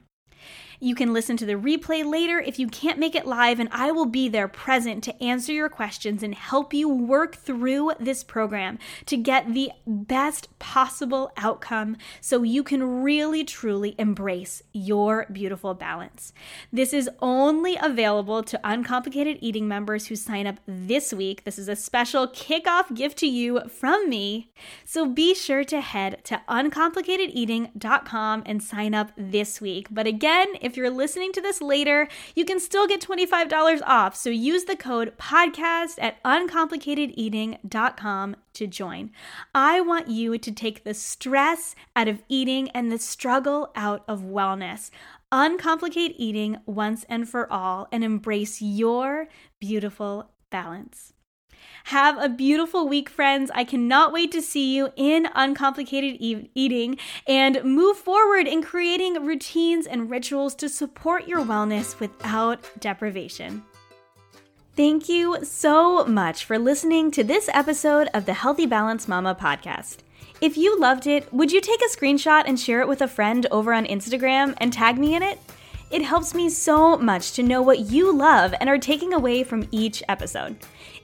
You 0.80 0.94
can 0.94 1.12
listen 1.12 1.36
to 1.38 1.46
the 1.46 1.54
replay 1.54 2.04
later 2.04 2.40
if 2.40 2.58
you 2.58 2.68
can't 2.68 2.98
make 2.98 3.14
it 3.14 3.26
live, 3.26 3.60
and 3.60 3.68
I 3.72 3.90
will 3.90 4.06
be 4.06 4.28
there 4.28 4.48
present 4.48 5.02
to 5.04 5.22
answer 5.22 5.52
your 5.52 5.68
questions 5.68 6.22
and 6.22 6.34
help 6.34 6.74
you 6.74 6.88
work 6.88 7.36
through 7.36 7.92
this 7.98 8.22
program 8.24 8.78
to 9.06 9.16
get 9.16 9.54
the 9.54 9.72
best 9.86 10.56
possible 10.58 11.32
outcome 11.36 11.96
so 12.20 12.42
you 12.42 12.62
can 12.62 13.02
really 13.02 13.44
truly 13.44 13.94
embrace 13.98 14.62
your 14.72 15.26
beautiful 15.32 15.74
balance. 15.74 16.32
This 16.72 16.92
is 16.92 17.08
only 17.20 17.76
available 17.80 18.42
to 18.42 18.60
uncomplicated 18.64 19.38
eating 19.40 19.68
members 19.68 20.06
who 20.06 20.16
sign 20.16 20.46
up 20.46 20.60
this 20.66 21.12
week. 21.12 21.44
This 21.44 21.58
is 21.58 21.68
a 21.68 21.76
special 21.76 22.26
kickoff 22.28 22.94
gift 22.94 23.18
to 23.18 23.26
you 23.26 23.60
from 23.68 24.08
me. 24.08 24.50
So 24.84 25.06
be 25.06 25.34
sure 25.34 25.64
to 25.64 25.80
head 25.80 26.24
to 26.24 26.42
uncomplicatedeating.com 26.48 28.42
and 28.46 28.62
sign 28.62 28.94
up 28.94 29.12
this 29.16 29.60
week. 29.60 29.88
But 29.90 30.06
again, 30.06 30.48
if 30.66 30.76
you're 30.76 30.90
listening 30.90 31.32
to 31.32 31.40
this 31.40 31.62
later, 31.62 32.08
you 32.34 32.44
can 32.44 32.60
still 32.60 32.86
get 32.86 33.00
$25 33.00 33.80
off. 33.86 34.14
So 34.14 34.28
use 34.30 34.64
the 34.64 34.76
code 34.76 35.16
podcast 35.16 35.94
at 35.98 36.22
uncomplicatedeating.com 36.24 38.36
to 38.52 38.66
join. 38.66 39.10
I 39.54 39.80
want 39.80 40.08
you 40.08 40.36
to 40.36 40.52
take 40.52 40.84
the 40.84 40.92
stress 40.94 41.74
out 41.94 42.08
of 42.08 42.22
eating 42.28 42.68
and 42.70 42.90
the 42.92 42.98
struggle 42.98 43.70
out 43.74 44.04
of 44.06 44.20
wellness. 44.20 44.90
Uncomplicate 45.32 46.12
eating 46.16 46.58
once 46.66 47.04
and 47.08 47.26
for 47.28 47.52
all 47.52 47.88
and 47.90 48.04
embrace 48.04 48.60
your 48.60 49.28
beautiful 49.58 50.30
balance. 50.50 51.14
Have 51.84 52.18
a 52.18 52.28
beautiful 52.28 52.88
week, 52.88 53.08
friends. 53.08 53.50
I 53.54 53.64
cannot 53.64 54.12
wait 54.12 54.32
to 54.32 54.42
see 54.42 54.74
you 54.74 54.92
in 54.96 55.28
uncomplicated 55.34 56.16
e- 56.20 56.50
eating 56.54 56.98
and 57.28 57.62
move 57.62 57.96
forward 57.96 58.48
in 58.48 58.62
creating 58.62 59.24
routines 59.24 59.86
and 59.86 60.10
rituals 60.10 60.54
to 60.56 60.68
support 60.68 61.28
your 61.28 61.44
wellness 61.44 62.00
without 62.00 62.58
deprivation. 62.80 63.62
Thank 64.76 65.08
you 65.08 65.44
so 65.44 66.04
much 66.04 66.44
for 66.44 66.58
listening 66.58 67.10
to 67.12 67.24
this 67.24 67.48
episode 67.54 68.08
of 68.12 68.26
the 68.26 68.34
Healthy 68.34 68.66
Balance 68.66 69.08
Mama 69.08 69.34
podcast. 69.34 69.98
If 70.40 70.58
you 70.58 70.78
loved 70.78 71.06
it, 71.06 71.32
would 71.32 71.50
you 71.50 71.62
take 71.62 71.80
a 71.80 71.96
screenshot 71.96 72.42
and 72.46 72.60
share 72.60 72.82
it 72.82 72.88
with 72.88 73.00
a 73.00 73.08
friend 73.08 73.46
over 73.50 73.72
on 73.72 73.86
Instagram 73.86 74.54
and 74.58 74.70
tag 74.72 74.98
me 74.98 75.14
in 75.14 75.22
it? 75.22 75.38
It 75.90 76.02
helps 76.02 76.34
me 76.34 76.48
so 76.48 76.96
much 76.96 77.32
to 77.32 77.44
know 77.44 77.62
what 77.62 77.90
you 77.90 78.12
love 78.12 78.52
and 78.58 78.68
are 78.68 78.78
taking 78.78 79.12
away 79.12 79.44
from 79.44 79.68
each 79.70 80.02
episode. 80.08 80.56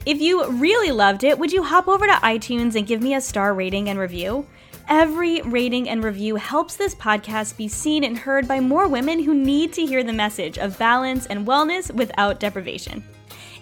If 0.04 0.20
you 0.20 0.44
really 0.50 0.90
loved 0.90 1.22
it, 1.22 1.38
would 1.38 1.52
you 1.52 1.62
hop 1.62 1.86
over 1.86 2.04
to 2.06 2.12
iTunes 2.14 2.74
and 2.74 2.86
give 2.86 3.00
me 3.00 3.14
a 3.14 3.20
star 3.20 3.54
rating 3.54 3.88
and 3.88 3.98
review? 3.98 4.44
Every 4.88 5.40
rating 5.42 5.88
and 5.88 6.02
review 6.02 6.34
helps 6.34 6.74
this 6.74 6.96
podcast 6.96 7.56
be 7.56 7.68
seen 7.68 8.02
and 8.02 8.18
heard 8.18 8.48
by 8.48 8.58
more 8.58 8.88
women 8.88 9.22
who 9.22 9.34
need 9.34 9.72
to 9.74 9.86
hear 9.86 10.02
the 10.02 10.12
message 10.12 10.58
of 10.58 10.78
balance 10.78 11.26
and 11.26 11.46
wellness 11.46 11.94
without 11.94 12.40
deprivation. 12.40 13.04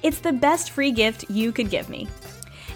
It's 0.03 0.21
the 0.21 0.33
best 0.33 0.71
free 0.71 0.91
gift 0.91 1.31
you 1.31 1.53
could 1.53 1.69
give 1.69 1.91
me. 1.91 2.09